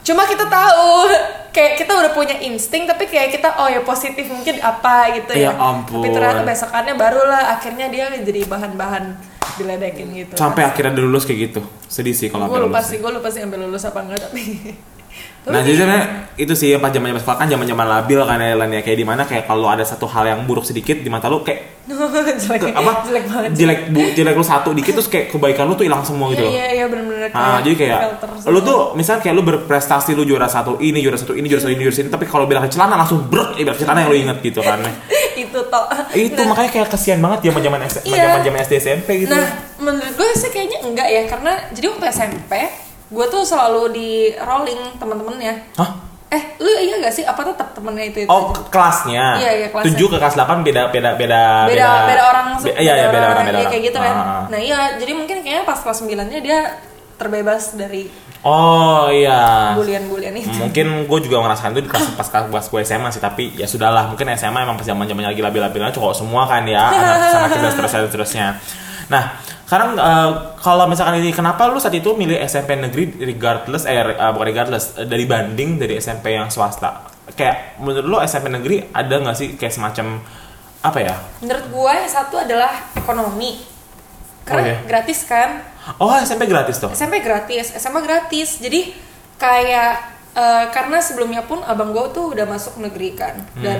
[0.00, 1.08] cuma kita tahu
[1.48, 5.48] kayak kita udah punya insting tapi kayak kita oh ya positif mungkin apa gitu ya,
[5.48, 5.96] Ya ampun.
[5.96, 9.16] tapi ternyata besokannya barulah akhirnya dia jadi bahan-bahan
[9.54, 11.60] diledekin gitu sampai akhirnya udah lulus kayak gitu.
[11.86, 14.42] Sedih sih kalau gue sampai lupa sih gue lupa sih sampai lulus apa enggak tapi
[15.44, 16.04] Nah jadi sebenarnya
[16.34, 18.80] itu sih pas zaman zaman sekolah kan zaman zaman labil kan ya Lan, ya.
[18.80, 21.84] kayak di mana kayak kalau ada satu hal yang buruk sedikit di mata lu kayak
[22.40, 23.04] jelek, ke- apa?
[23.04, 23.50] Jelek banget.
[23.52, 26.48] Jelek bu, jelek lu satu dikit terus kayak kebaikan lu tuh hilang semua gitu iya
[26.48, 27.98] iya iya bener-bener Ah, jadi kayak
[28.46, 31.70] lu tuh misalnya kayak lu berprestasi lu juara satu ini juara satu ini juara satu
[31.70, 34.58] ini juara sini tapi kalau bilang celana langsung brek bilang celana yang lu inget gitu
[34.58, 34.80] kan.
[35.36, 35.84] Itu toh.
[36.10, 38.22] Itu nah, makanya kayak kasihan banget zaman zaman Iya.
[38.24, 39.30] zaman zaman SD SMP gitu.
[39.30, 39.44] Nah
[39.76, 42.52] menurut gue sih kayaknya enggak ya karena jadi waktu SMP
[43.14, 45.90] gue tuh selalu di rolling teman-temannya Hah?
[46.26, 49.38] eh lu iya gak sih apa tetap temennya itu, itu Oh ke- kelasnya.
[49.38, 49.94] Iya, iya, kelasnya.
[49.94, 53.44] 7 ke kelas 8 beda beda beda beda beda orang Be- iya iya beda orang
[53.44, 53.70] beda iya, orang.
[53.70, 54.42] kayak gitu kan Ah.
[54.50, 56.58] nah iya jadi mungkin kayaknya pas kelas 9 nya dia
[57.14, 58.10] terbebas dari
[58.42, 59.72] Oh iya.
[59.72, 63.54] bulian-bulian itu Mungkin gue juga ngerasain itu di pas pas pas gue SMA sih tapi
[63.54, 67.24] ya sudahlah mungkin SMA emang pas zaman zamannya lagi labil-labilnya cowok semua kan ya anak
[67.32, 68.46] sama kita seterusnya seterusnya.
[69.06, 73.96] Nah sekarang eh, kalau misalkan ini kenapa lu saat itu milih SMP negeri regardless eh
[73.96, 78.84] eh, bukan regardless eh, dari banding dari SMP yang swasta kayak menurut lu SMP negeri
[78.92, 80.20] ada nggak sih kayak semacam
[80.84, 83.64] apa ya menurut gue yang satu adalah ekonomi
[84.44, 84.78] karena Oh, iya.
[84.84, 85.64] gratis kan
[85.96, 88.60] oh SMP gratis tuh SMP gratis, SMA gratis.
[88.60, 88.92] Jadi
[89.36, 89.92] kayak
[90.36, 93.40] eh, karena sebelumnya pun abang gue tuh udah masuk negeri kan.
[93.56, 93.62] Hmm.
[93.64, 93.78] Dan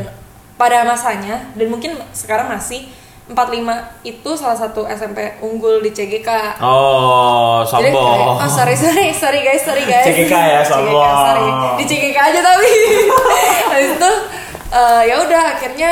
[0.54, 2.86] pada masanya dan mungkin sekarang masih
[3.24, 3.64] 45
[4.04, 6.60] itu salah satu SMP unggul di CGK.
[6.60, 10.04] oh Jadi kayak, sombong oh sorry sorry sorry guys sorry guys.
[10.04, 11.00] CGK ya, sombong.
[11.24, 11.48] sorry.
[11.80, 12.68] Di CGK aja tapi.
[13.72, 14.12] Habis itu
[14.68, 15.90] eh, ya udah akhirnya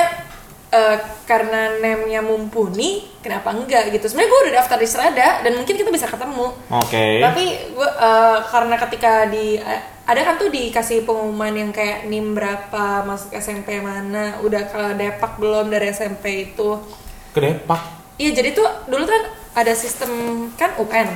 [0.68, 4.12] eh, karena nemnya mumpuni, kenapa enggak gitu.
[4.12, 6.52] Sebenarnya gue udah daftar di Serada dan mungkin kita bisa ketemu.
[6.68, 12.04] oke Tapi gue eh, karena ketika di eh, ada kan tuh dikasih pengumuman yang kayak
[12.12, 16.76] nim berapa masuk SMP mana, udah ke Depak belum dari SMP itu.
[17.32, 20.10] Ke Depak Iya jadi tuh dulu kan ada sistem
[20.54, 21.08] kan UN.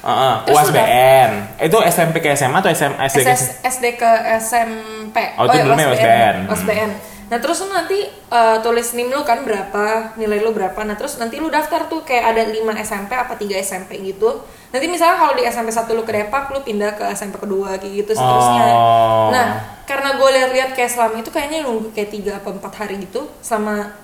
[0.00, 1.30] Heeh, Terus USBN.
[1.60, 5.16] Itu SMP ke SMA atau SM, SD ke SS, SD ke SMP.
[5.36, 6.36] Oh, itu dulu namanya USBN.
[6.48, 6.90] USBN.
[7.30, 10.80] Nah terus lu nanti eh, tulis nim lu kan berapa, nilai lu berapa.
[10.82, 14.40] Nah terus nanti lu daftar tuh kayak ada 5 SMP apa 3 SMP gitu.
[14.74, 18.02] Nanti misalnya kalau di SMP 1 lu ke Depak, lu pindah ke SMP kedua kayak
[18.02, 18.64] gitu seterusnya.
[18.72, 19.30] Oh.
[19.30, 23.30] Nah karena gue lihat-lihat kayak selama itu kayaknya nunggu kayak 3 apa 4 hari gitu
[23.44, 23.94] sama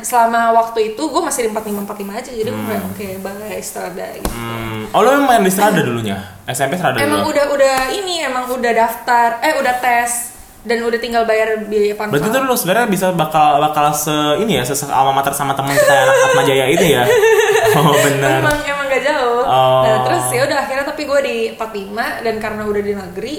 [0.00, 4.06] selama waktu itu gue masih di 45 45 aja jadi gue kayak oke bye strada
[4.12, 4.84] gitu Hmm.
[4.90, 6.20] Oh lo main di Strada dulunya?
[6.44, 7.32] SMP Strada emang dulu?
[7.32, 12.14] udah udah ini emang udah daftar eh udah tes dan udah tinggal bayar biaya pangkal
[12.14, 15.72] Berarti tuh lu sebenarnya bisa bakal bakal se ini ya se alma mater sama teman
[15.72, 17.02] kita anak Atma Jaya itu ya.
[17.74, 18.38] Oh benar.
[18.38, 19.82] emang emang gak jauh Oh.
[19.82, 23.34] nah terus ya udah akhirnya tapi gue di 45 dan karena udah di negeri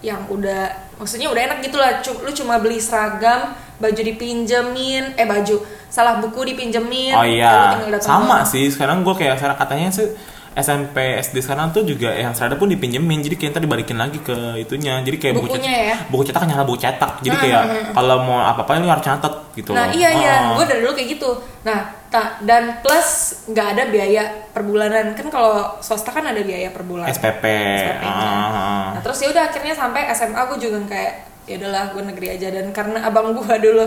[0.00, 0.62] yang udah
[0.96, 5.58] maksudnya udah enak gitu lah lu cuma beli seragam baju dipinjemin eh baju
[5.88, 8.70] salah buku dipinjemin Oh ya iya, sama sih.
[8.70, 10.06] Sekarang gue kayak sekarang katanya sih
[10.52, 14.36] SMP SD sekarang tuh juga yang serada pun dipinjemin jadi kayak ntar dibalikin lagi ke
[14.58, 15.96] itunya jadi kayak buku cetak, ya?
[16.06, 17.92] buku cetak nyala buku cetak jadi Hmm, kayak hmm, hmm.
[17.96, 19.96] kalau mau apa apa lu harus catat gitu Nah loh.
[19.96, 20.60] iya iya, Oh.
[20.60, 21.30] gue dari dulu kayak gitu.
[21.62, 23.08] Nah ta- dan plus
[23.48, 24.22] nggak ada biaya
[24.52, 27.08] per bulanan kan kalau swasta kan ada biaya per bulan.
[27.08, 28.04] SPP SPP-nya.
[28.04, 28.86] Ah, ah.
[28.92, 32.48] Nah terus ya udah akhirnya sampai SMA gue juga kayak ya udahlah gue negeri aja
[32.50, 33.84] dan karena abang gue dulu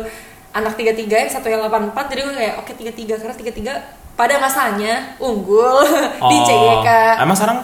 [0.52, 3.52] anak tiga tiga yang satu yang 84 jadi gue kayak oke tiga tiga karena tiga
[3.52, 3.74] tiga
[4.14, 5.84] pada masanya unggul
[6.32, 6.46] di Oh.
[6.46, 6.88] CGK
[7.18, 7.60] emang sekarang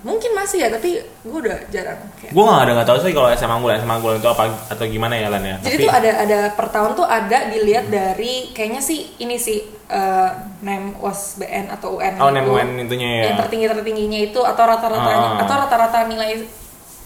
[0.00, 3.28] mungkin masih ya tapi gue udah jarang kayak gue nggak ada nggak tahu sih kalau
[3.30, 6.10] SMA unggulan SMA unggulan itu apa atau gimana ya Lan ya Jadi Tapi- tuh ada
[6.18, 12.00] ada per tahun tuh ada dilihat dari kayaknya sih ini sih eh, NEM UASBN atau
[12.00, 12.30] UN Oh.
[12.30, 13.22] NEM UN intinya ya.
[13.26, 15.42] Yang tertinggi tertingginya itu atau rata-ratanya Ah.
[15.44, 16.48] atau rata-rata nilai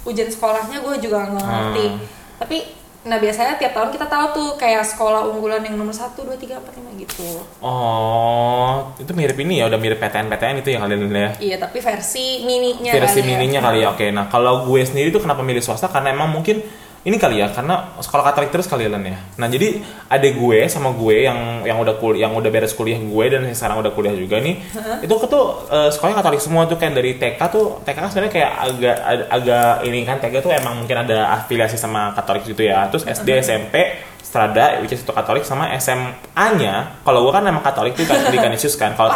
[0.05, 1.85] ujian sekolahnya gue juga nggak ngerti.
[1.89, 1.97] Ah.
[2.45, 2.59] Tapi
[3.05, 6.57] nah biasanya tiap tahun kita tahu tuh kayak sekolah unggulan yang nomor 1, 2, 3,
[6.57, 7.45] 4, 5 gitu.
[7.61, 11.31] Oh, itu mirip ini ya, udah mirip PTN-PTN itu yang kalian lihat ya?
[11.53, 13.29] Iya tapi versi mininya Versi kali ya.
[13.29, 14.07] mininya kali ya, oke.
[14.09, 15.93] Nah, kalau gue sendiri tuh kenapa milih swasta?
[15.93, 16.65] Karena emang mungkin
[17.05, 19.21] ini kali ya, karena sekolah Katolik terus kalian ya.
[19.37, 23.25] Nah, jadi adik gue sama gue yang yang udah kul yang udah beres kuliah gue
[23.29, 24.57] dan sekarang udah kuliah juga nih,
[25.05, 28.51] itu tuh eh, sekolahnya Katolik semua tuh kan dari TK tuh TK kan sebenarnya kayak
[28.57, 32.89] agak ag- agak ini kan TK tuh emang mungkin ada afiliasi sama Katolik gitu ya.
[32.89, 37.95] Terus SD SMP Strada, which is itu Katolik sama SMA-nya, kalau gue kan emang Katolik
[37.95, 39.13] tuh kan di Kanisius kan, kalau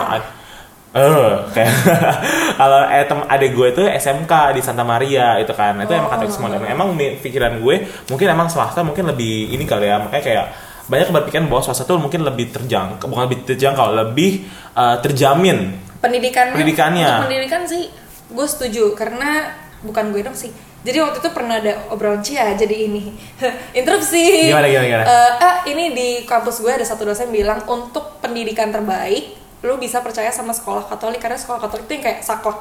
[0.99, 1.73] Eh, kayak
[2.61, 6.35] kalau eh, tem adik gue tuh SMK di Santa Maria itu kan, itu emang Katolik
[6.35, 10.47] semua dan emang pikiran gue mungkin emang swasta mungkin lebih ini kali ya, makanya kayak
[10.89, 15.77] banyak berpikiran bahwa swasta tuh mungkin lebih terjangkau, bukan lebih terjangkau, lebih eh, terjamin.
[16.01, 16.57] pendidikannya?
[16.57, 17.07] Pendidikannya.
[17.07, 17.93] untuk pendidikan sih
[18.33, 18.97] gue setuju.
[18.97, 19.53] Karena
[19.85, 20.49] bukan gue dong sih.
[20.79, 23.13] Jadi waktu itu pernah ada obrolan cia jadi ini.
[23.79, 24.49] Interupsi.
[24.49, 25.05] Gimana, gimana, gimana?
[25.05, 29.99] Eh, ah, ini di kampus gue ada satu dosen bilang untuk pendidikan terbaik lu bisa
[29.99, 32.59] percaya sama sekolah katolik karena sekolah katolik itu yang kayak saklek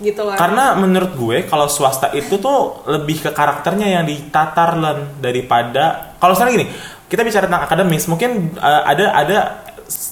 [0.00, 5.20] gitu lah Karena menurut gue kalau swasta itu tuh lebih ke karakternya yang ditatar Len
[5.20, 6.66] daripada kalau sekarang gini
[7.04, 9.38] kita bicara tentang akademis mungkin eh, ada ada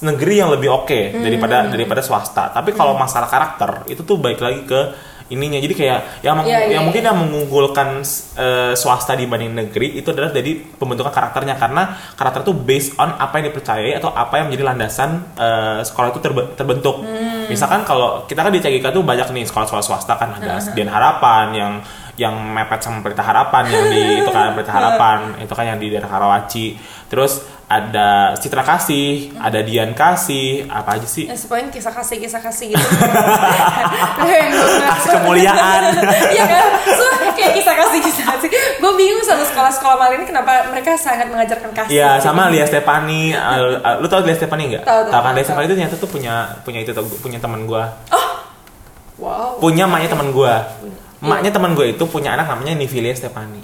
[0.02, 1.24] negeri yang lebih oke Hmm.
[1.24, 4.80] daripada daripada swasta tapi kalau masalah karakter itu tuh baik lagi ke
[5.28, 7.08] ininya jadi kayak yang meng- Iya, yang mungkin iya.
[7.12, 7.88] yang mengunggulkan
[8.34, 13.38] eh, swasta dibanding negeri itu adalah dari pembentukan karakternya karena karakter itu based on apa
[13.38, 17.00] yang dipercayai atau apa yang menjadi landasan eh, sekolah itu terbe- terbentuk.
[17.00, 17.44] Hmm.
[17.46, 21.46] Misalkan kalau kita kan di CGK tuh banyak nih sekolah-sekolah swasta kan ada Sedian Harapan
[21.52, 21.72] yang
[22.18, 25.86] yang mepet sama Pelita Harapan yang di itu kan Pelita Harapan itu kan yang di
[25.88, 26.66] daerah Karawaci.
[27.06, 31.28] Terus ada Citra Kasih, ada Dian Kasih, apa aja sih?
[31.28, 35.82] Ya, semuanya kisah kasih kisah kasih gitu gua nggak- Kasih kemuliaan.
[36.32, 40.64] Iya kan so, kayak kisah kasih kisah kasih gue bingung sama sekolah-sekolah mal ini kenapa
[40.66, 44.82] mereka sangat mengajarkan kasih Iya sama Lia Stefani, uh, uh, lu tau Lia Stefani nggak?
[44.82, 45.46] Tahu, tahu, kan Lia tahu.
[45.46, 46.90] Stefani itu ternyata tuh punya punya itu
[47.20, 47.84] punya teman gua,
[49.18, 50.64] wow punya maknya teman gua,
[51.20, 53.60] maknya teman gua itu punya anak namanya Nivilia Stefani.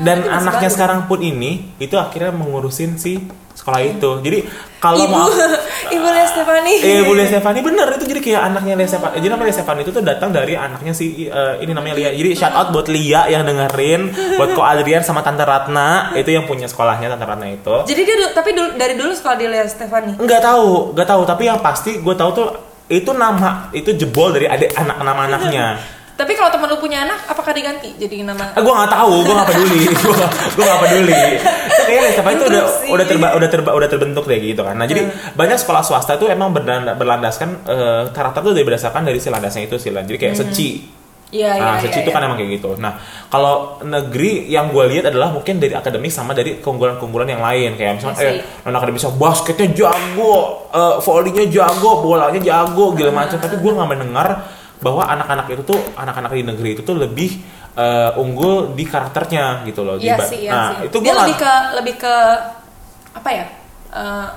[0.00, 0.74] Dan anaknya bagus.
[0.74, 3.20] sekarang pun ini itu akhirnya mengurusin si
[3.50, 4.10] sekolah itu.
[4.24, 4.38] Jadi
[4.80, 5.28] kalau ibu mau
[5.96, 9.12] ibu Lia Stefani Eh, Bu Lia Stefani bener itu jadi kayak anaknya Lia Stefani.
[9.20, 12.10] Jadi namanya Lia Stefani itu tuh datang dari anaknya si eh, ini namanya Lia.
[12.16, 14.08] Jadi shout out buat Lia yang dengerin,
[14.40, 17.76] buat Ko Adrian sama Tante Ratna itu yang punya sekolahnya Tante Ratna itu.
[17.84, 21.22] jadi dia tapi dulu, dari dulu sekolah di Lia Stefani Nggak tahu, nggak tahu.
[21.28, 22.48] Tapi yang pasti gue tahu tuh
[22.88, 25.66] itu nama itu jebol dari adik anak nama anaknya.
[26.20, 29.32] tapi kalau temen lu punya anak apakah diganti jadi nama Ah, gue nggak tahu, gue
[29.32, 30.14] nggak peduli, gue
[30.52, 31.16] gue nggak peduli.
[31.40, 34.74] Itu kayaknya siapa itu udah udah terba, udah terba, udah terbentuk deh gitu kan.
[34.74, 35.02] Nah jadi
[35.32, 39.64] banyak sekolah swasta tuh emang berlanda- berlandaskan eh, karakter tuh dari berdasarkan dari si landasnya
[39.64, 39.88] itu sih.
[39.88, 40.70] Jadi kayak seci.
[41.30, 42.16] Iya, iya, Nah, iya, seci itu iya.
[42.18, 42.74] kan emang kayak gitu.
[42.74, 47.78] Nah, kalau negeri yang gue lihat adalah mungkin dari akademik sama dari keunggulan-keunggulan yang lain
[47.78, 48.34] kayak misalnya I see.
[48.34, 50.34] eh anak akademisnya basketnya jago,
[50.68, 53.38] eh volleynya jago, bolanya jago, gila macam.
[53.38, 54.28] Tapi gue nggak mendengar
[54.80, 57.40] bahwa anak-anak itu tuh anak-anak di negeri itu tuh lebih
[57.76, 60.00] eh, unggul di karakternya gitu loh.
[60.00, 60.88] Iya sih, iya nah, sih.
[60.88, 62.14] itu Dia lebih ke lebih ke
[63.14, 63.46] apa ya?
[63.90, 64.28] eh,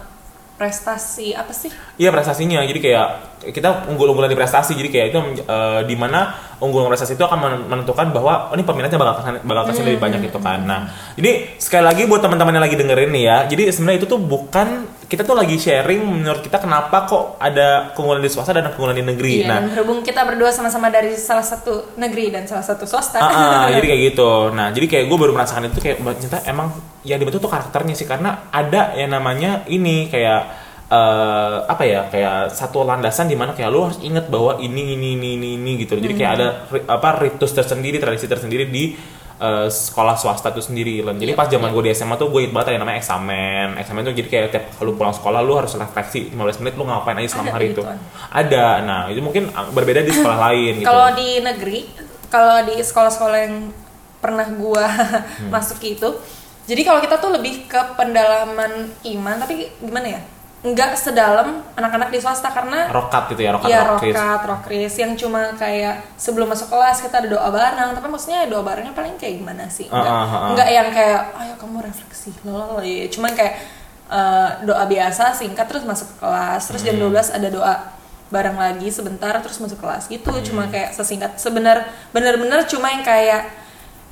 [0.53, 1.71] prestasi apa sih?
[1.97, 3.07] Iya prestasinya, jadi kayak
[3.45, 7.65] kita unggul-unggulan di prestasi, jadi kayak itu eh, di mana unggulan prestasi itu akan men-
[7.67, 10.63] menentukan bahwa oh, ini peminatnya bakal kesana- bakal ke sini lebih banyak gitu kan.
[10.63, 10.79] Nah,
[11.13, 14.67] jadi sekali lagi buat teman-teman yang lagi dengerin nih ya, jadi sebenarnya itu tuh bukan
[15.03, 19.05] kita tuh lagi sharing menurut kita kenapa kok ada keunggulan di swasta dan keunggulan di
[19.05, 19.43] negeri.
[19.43, 23.19] Iya, Nah, berhubung kita berdua sama-sama dari salah satu negeri dan salah satu swasta.
[23.19, 24.31] Ah, ah, jadi kayak gitu.
[24.49, 26.71] Nah, jadi kayak gue baru merasakan itu kayak ternyata emang
[27.03, 30.62] yang dibentuk tuh karakternya sih karena ada yang namanya ini kayak
[30.93, 35.17] eh, apa ya kayak satu landasan di mana kayak lu harus inget bahwa ini ini
[35.17, 35.97] ini ini, ini gitu.
[35.97, 38.83] Jadi kayak ada ri- apa ritus tersendiri, tradisi tersendiri di
[39.39, 41.01] eh, sekolah swasta itu sendiri.
[41.01, 41.17] Len.
[41.17, 43.67] Jadi Iya, pas zaman gue di SMA tuh gue inget banget ada yang namanya eksamen.
[43.75, 47.17] Eksamen tuh jadi kayak tiap lu pulang sekolah lu harus refleksi 15 menit lu ngapain
[47.17, 47.81] aja selama Ada hari itu.
[48.31, 48.65] Ada.
[48.81, 50.87] Nah, itu mungkin ah, berbeda di sekolah lain gitu.
[50.87, 51.79] Kalau di negeri,
[52.29, 53.55] kalau di sekolah-sekolah yang
[54.19, 55.49] pernah gua Hmm.
[55.53, 56.09] masuki itu,
[56.63, 58.71] jadi kalau kita tuh lebih ke pendalaman
[59.03, 60.21] iman, tapi gimana ya?
[60.63, 65.51] Nggak sedalam anak-anak di swasta karena rokat gitu ya, rokat ya rokat, rokris yang cuma
[65.59, 69.67] kayak sebelum masuk kelas kita ada doa bareng, tapi maksudnya doa barengnya paling kayak gimana
[69.67, 69.91] sih?
[69.91, 70.49] Nggak, Ah, ah, ah, ah.
[70.55, 73.11] nggak yang kayak ayo kamu refleksi, loh, ya.
[73.11, 73.55] cuman kayak
[74.07, 76.95] eh, doa biasa singkat terus masuk ke kelas, terus Hmm.
[76.95, 77.73] jam 12 ada doa
[78.31, 80.45] bareng lagi sebentar terus masuk kelas gitu, Hmm.
[80.47, 83.51] cuma kayak sesingkat sebenar benar-benar cuma yang kayak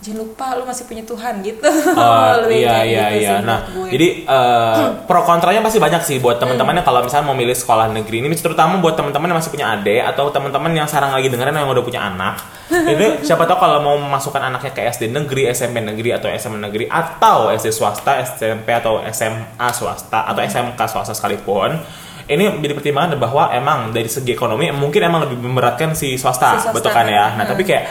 [0.01, 1.61] jangan lupa lu masih punya Tuhan gitu.
[1.93, 3.31] Oh, Lebih iya iya gitu iya.
[3.37, 3.87] sih Nah, gue.
[3.93, 4.75] jadi eh,
[5.07, 6.57] pro kontranya pasti banyak sih buat Hmm.
[6.57, 9.67] teman-teman yang kalau misalnya mau milih sekolah negeri ini terutama buat teman-teman yang masih punya
[9.71, 12.35] adik atau teman-teman yang sekarang lagi dengerin yang udah punya anak.
[12.89, 16.89] Jadi siapa tahu kalau mau memasukkan anaknya ke SD negeri, SMP negeri atau SMA negeri
[16.89, 20.49] atau SD swasta, SMP atau SMA swasta atau Hmm.
[20.49, 21.77] SMK swasta sekalipun
[22.25, 26.63] ini menjadi pertimbangan bahwa emang dari segi ekonomi mungkin emang lebih memberatkan si swasta, Si
[26.63, 27.35] swasta, betul kan ya.
[27.35, 27.49] Nah, hmm.
[27.51, 27.83] tapi kayak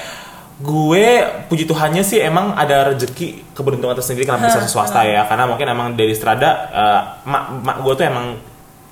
[0.61, 1.07] gue
[1.49, 5.25] puji Tuhannya sih emang ada rezeki keberuntungan tersendiri kenapa bisa swasta ya.
[5.25, 8.27] Karena mungkin emang dari strada eh, mak mak gue tuh emang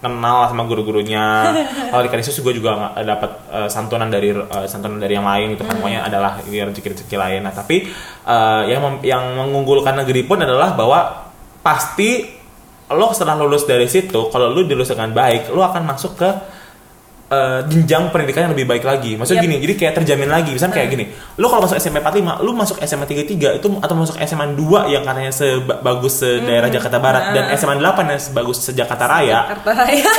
[0.01, 1.53] kenal sama guru-gurunya.
[1.93, 5.55] Kalau di Kanisius gue juga nggak dapat eh, santunan dari eh, santunan dari yang lain
[5.55, 5.77] gitu kan.
[5.77, 7.41] Pokoknya adalah ini rezeki-rezeki lain.
[7.45, 7.85] Nah tapi
[8.25, 11.29] eh, yang yang mengunggulkan negeri pun adalah bahwa
[11.61, 12.39] pasti
[12.89, 16.31] lo setelah lulus dari situ kalau lo dilulus dengan baik lo akan masuk ke
[17.29, 19.15] eh, jenjang pendidikan yang lebih baik lagi.
[19.15, 19.47] Maksudnya Yap.
[19.47, 20.51] gini, jadi kayak terjamin lagi.
[20.51, 21.05] Misalnya kayak gini,
[21.35, 25.03] lu kalau masuk SMP 45, lu masuk SMA 33 itu atau masuk SMA 2 yang
[25.03, 29.71] katanya sebagus se daerah Jakarta Barat dan SMA 8 yang sebagus se Jakarta Raya, Jakarta
[29.77, 30.11] Raya.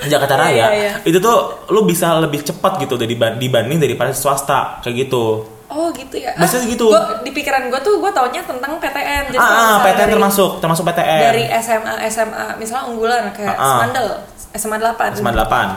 [0.00, 0.92] Jakarta Iya, Raya, iya, iya.
[1.04, 1.36] itu tuh
[1.68, 5.44] lu bisa lebih cepat gitu dari dibanding daripada swasta kayak gitu.
[5.68, 6.32] Oh gitu ya.
[6.34, 6.88] Biasanya gitu.
[6.88, 9.28] Gua, di pikiran gue tuh gue taunya tentang PTN.
[9.28, 11.20] Jadi Ah, ah, PTN dari- termasuk, termasuk PTN.
[11.22, 13.70] Dari SMA SMA misalnya unggulan kayak Ah, ah.
[13.76, 14.06] Semandel,
[14.50, 15.14] SMA 8.
[15.14, 15.68] SMA 8.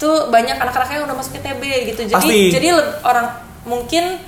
[0.00, 1.62] Tuh banyak anak-anaknya yang udah masuk ITB
[1.94, 2.00] gitu.
[2.10, 2.40] Jadi Pasti.
[2.50, 2.68] jadi
[3.04, 3.26] orang
[3.64, 4.18] mungkin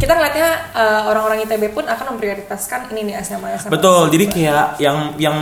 [0.00, 3.68] kita ngeliatnya eh, orang-orang ITB pun akan memprioritaskan ini nih SMA SMA.
[3.68, 5.36] Betul, jadi kayak yang yang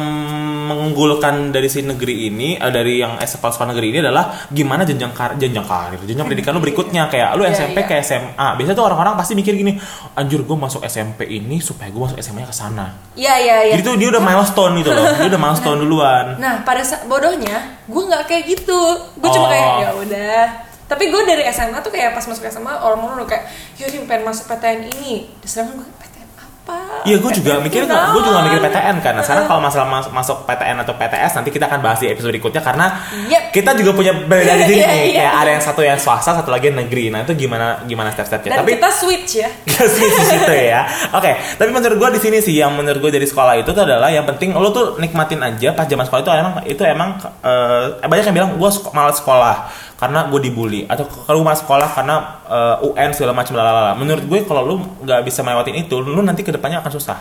[0.67, 5.15] mengunggulkan dari si negeri ini, eh, dari yang sekolah sekolah negeri ini adalah gimana jenjang
[5.15, 7.89] kar jenjang karir, jenjang pendidikan lu berikutnya kayak lu Iya, SMP iya.
[7.89, 8.49] ke SMA.
[8.59, 9.79] Biasanya tuh orang-orang pasti mikir gini,
[10.13, 12.99] anjur gue masuk SMP ini supaya gue masuk SMA ke sana.
[13.15, 13.73] Iya iya iya.
[13.79, 16.27] Jadi tuh dia udah milestone gitu loh, dia udah milestone duluan.
[16.37, 17.57] Nah pada bodohnya
[17.87, 18.81] gue nggak kayak gitu.
[19.17, 19.51] Gue cuma Oh.
[19.55, 20.68] kayak ya udah.
[20.89, 23.45] Tapi gue dari SMA tuh kayak pas masuk SMA orang-orang udah kayak
[23.77, 25.29] ya dia pengen masuk PTN ini.
[25.43, 26.77] Sedangkan gue PTN apa?
[27.01, 29.13] Iya, gue juga mikir, gue juga mikir PTN kan.
[29.15, 32.29] Nah, sekarang kalau masalah mas- masuk PTN atau PTS nanti kita akan bahas di episode
[32.31, 32.93] berikutnya karena
[33.25, 33.43] Yep.
[33.55, 35.01] kita juga punya beda di sini nih.
[35.07, 35.17] iya.
[35.23, 37.09] Kayak ada yang satu yang swasta, satu lagi yang negeri.
[37.09, 38.59] Nah, itu gimana gimana step-stepnya.
[38.59, 39.49] Tapi kita switch ya.
[39.89, 40.85] Sih di situ ya.
[41.11, 44.09] Oke, tapi menurut gue di sini sih yang menurut gue dari sekolah itu tuh adalah
[44.09, 47.09] yang penting lo tuh nikmatin aja pas zaman sekolah itu emang itu emang
[47.41, 49.57] eh, banyak yang bilang gue malas sekolah
[49.99, 53.99] karena gue dibully atau kalau malas sekolah karena eh, UN segala macam lalala.
[53.99, 57.19] Menurut gue kalau lu nggak bisa melewatin itu, lu nanti ke depannya akan susah.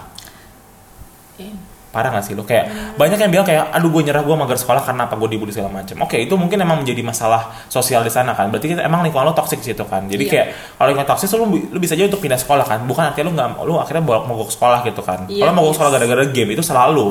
[1.88, 4.86] Parah gak sih lo kayak banyak yang bilang kayak aduh gue nyerah gue mager sekolah
[4.86, 5.97] karena apa gue dibully segala macam.
[6.05, 8.53] Oke itu mungkin emang menjadi masalah sosial di sana kan.
[8.53, 10.05] Berarti kita, emang lingkungan lo toxic situ kan.
[10.05, 10.32] Jadi Iya.
[10.36, 10.47] kayak
[10.78, 12.86] kalau lingkungan toxic lu, lu bisa aja untuk pindah sekolah kan.
[12.86, 15.25] Bukan artinya lu nggak lu akhirnya bolak mogok sekolah gitu kan.
[15.25, 15.75] Iya, kalau mogok yes.
[15.82, 17.07] sekolah gara-gara game itu salah lu.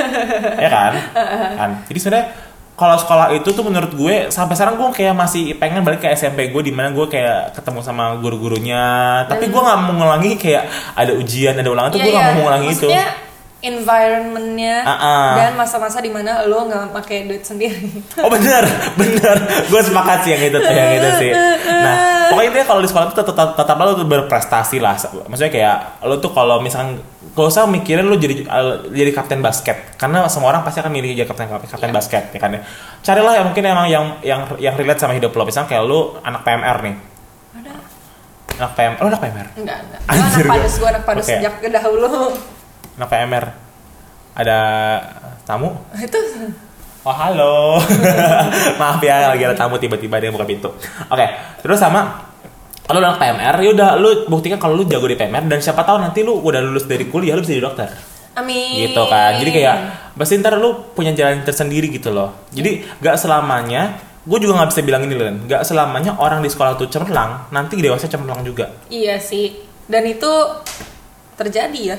[0.64, 0.92] ya kan?
[1.60, 1.70] kan.
[1.90, 2.26] Jadi sebenarnya
[2.74, 6.50] kalau sekolah itu tuh menurut gue sampai sekarang gue kayak masih pengen balik ke SMP
[6.50, 8.82] gue di mana gue kayak ketemu sama guru-gurunya.
[9.30, 10.64] Tapi gue nggak mau ngulangi kayak
[10.98, 12.34] ada ujian ada ulangan tuh Iya, gue nggak iya.
[12.34, 12.88] mau ngulangi itu.
[12.90, 13.06] Maksudnya
[13.64, 15.28] environmentnya Ah, ah.
[15.34, 17.88] dan masa-masa di mana lo nggak pakai duit sendiri.
[18.20, 18.62] Oh bener,
[19.00, 19.36] bener.
[19.66, 21.32] Gue sepakat sih yang itu tuh, yang itu sih.
[21.64, 21.94] Nah,
[22.28, 24.94] pokoknya intinya kalau di sekolah tuh tetap tetap lo tuh berprestasi lah.
[25.26, 27.00] Maksudnya kayak lo tuh kalau misalkan
[27.34, 31.16] gak usah mikirin lo jadi uh, jadi kapten basket karena semua orang pasti akan milih
[31.16, 31.96] jadi kapten kapten Iya.
[31.96, 32.60] basket ya kan ya.
[33.00, 35.42] Carilah yang mungkin emang yang yang yang relate sama hidup lo.
[35.42, 36.94] Misalnya kayak lo anak PMR nih.
[37.54, 37.72] Ada?
[38.54, 39.46] Anak PMR, lo anak PMR?
[39.58, 40.00] Enggak, enggak.
[40.06, 41.34] Gue anak padus, gue anak padus Oke.
[41.34, 42.06] sejak dahulu.
[42.98, 43.44] Anak PMR.
[44.34, 44.58] Ada
[45.46, 45.70] tamu?
[45.94, 46.18] Itu
[47.04, 47.76] Oh halo,
[48.80, 50.72] maaf ya lagi ada tamu tiba-tiba dia buka pintu.
[51.12, 51.26] Oke,
[51.60, 52.32] terus sama
[52.88, 56.00] kalau anak PMR ya udah lu buktikan kalau lu jago di PMR dan siapa tahu
[56.00, 57.88] nanti lu udah lulus dari kuliah lu bisa jadi dokter
[58.36, 58.88] Amin.
[58.88, 59.76] gitu kan jadi kayak
[60.20, 64.80] pasti ntar lu punya jalan tersendiri gitu loh jadi gak selamanya gue juga nggak bisa
[64.84, 69.16] bilang ini Len gak selamanya orang di sekolah tuh cemerlang nanti dewasa cemerlang juga Iya
[69.20, 69.52] sih.
[69.84, 70.32] Dan itu
[71.36, 71.96] terjadi ya.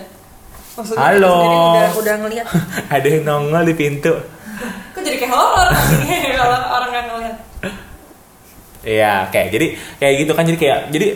[0.76, 1.36] Maksudnya Halo.
[1.72, 2.46] udah udah ngelihat.
[2.96, 4.14] ada yang nongol di pintu
[4.96, 5.70] Kok jadi kayak horor
[6.04, 7.36] sih kalau orang nggak ngeliat.
[8.86, 9.68] Iya, kayak jadi
[9.98, 11.08] kayak gitu kan jadi kayak jadi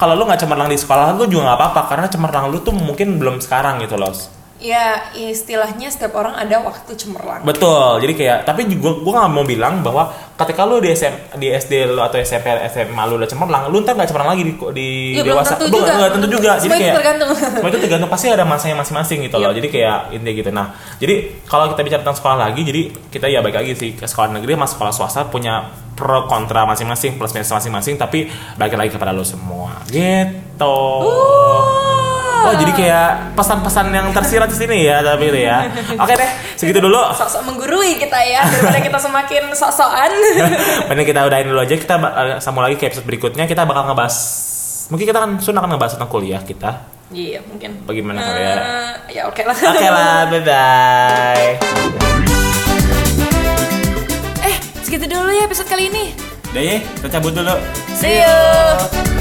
[0.00, 3.20] kalau lu nggak cemerlang di sekolah lu juga nggak apa-apa karena cemerlang lu tuh mungkin
[3.20, 4.10] belum sekarang gitu loh.
[4.58, 7.46] Ya istilahnya setiap orang ada waktu cemerlang.
[7.46, 8.02] Betul.
[8.02, 11.86] Jadi kayak tapi juga gua nggak mau bilang bahwa ketika lu di SM, di SD
[11.88, 15.22] lu atau SMP SMA lu udah cemerlang, lu ntar nggak cemerlang lagi di, di Ya,
[15.22, 15.54] belum dewasa.
[15.54, 15.92] tentu Belum- juga.
[15.94, 16.52] nggak tentu juga.
[16.52, 17.28] Jadi Semua kayak tergantung.
[17.54, 19.50] Semua itu tergantung pasti ada masanya masing-masing gitu loh.
[19.50, 19.56] Yep.
[19.56, 20.50] Jadi kayak intinya gitu.
[20.50, 20.66] Nah,
[20.98, 21.14] jadi
[21.46, 24.52] kalau kita bicara tentang sekolah lagi, jadi kita ya baik lagi sih ke sekolah negeri
[24.54, 29.22] sama sekolah swasta punya pro kontra masing-masing plus minus masing-masing tapi balik lagi kepada lo
[29.22, 30.78] semua gitu.
[32.40, 35.66] Oh jadi kayak pesan-pesan yang tersirat di sini ya tapi itu ya.
[35.96, 36.98] Oke deh segitu dulu.
[37.12, 40.10] Sok-sok menggurui kita ya daripada kita semakin sok-sokan.
[40.88, 44.16] Mending kita udahin dulu aja kita bak- sambung lagi ke episode berikutnya kita bakal ngebahas
[44.88, 46.70] mungkin kita kan Sun akan ngebahas tentang kuliah kita.
[47.08, 47.84] Iya mungkin.
[47.84, 48.54] Bagaimana kali ya?
[48.54, 49.56] Eh, ya oke lah.
[49.56, 51.48] Oke lah, bye bye.
[54.42, 56.12] Eh segitu dulu ya episode kali ini.
[56.48, 57.56] Udah ya, kita cabut dulu.
[57.92, 59.17] See you.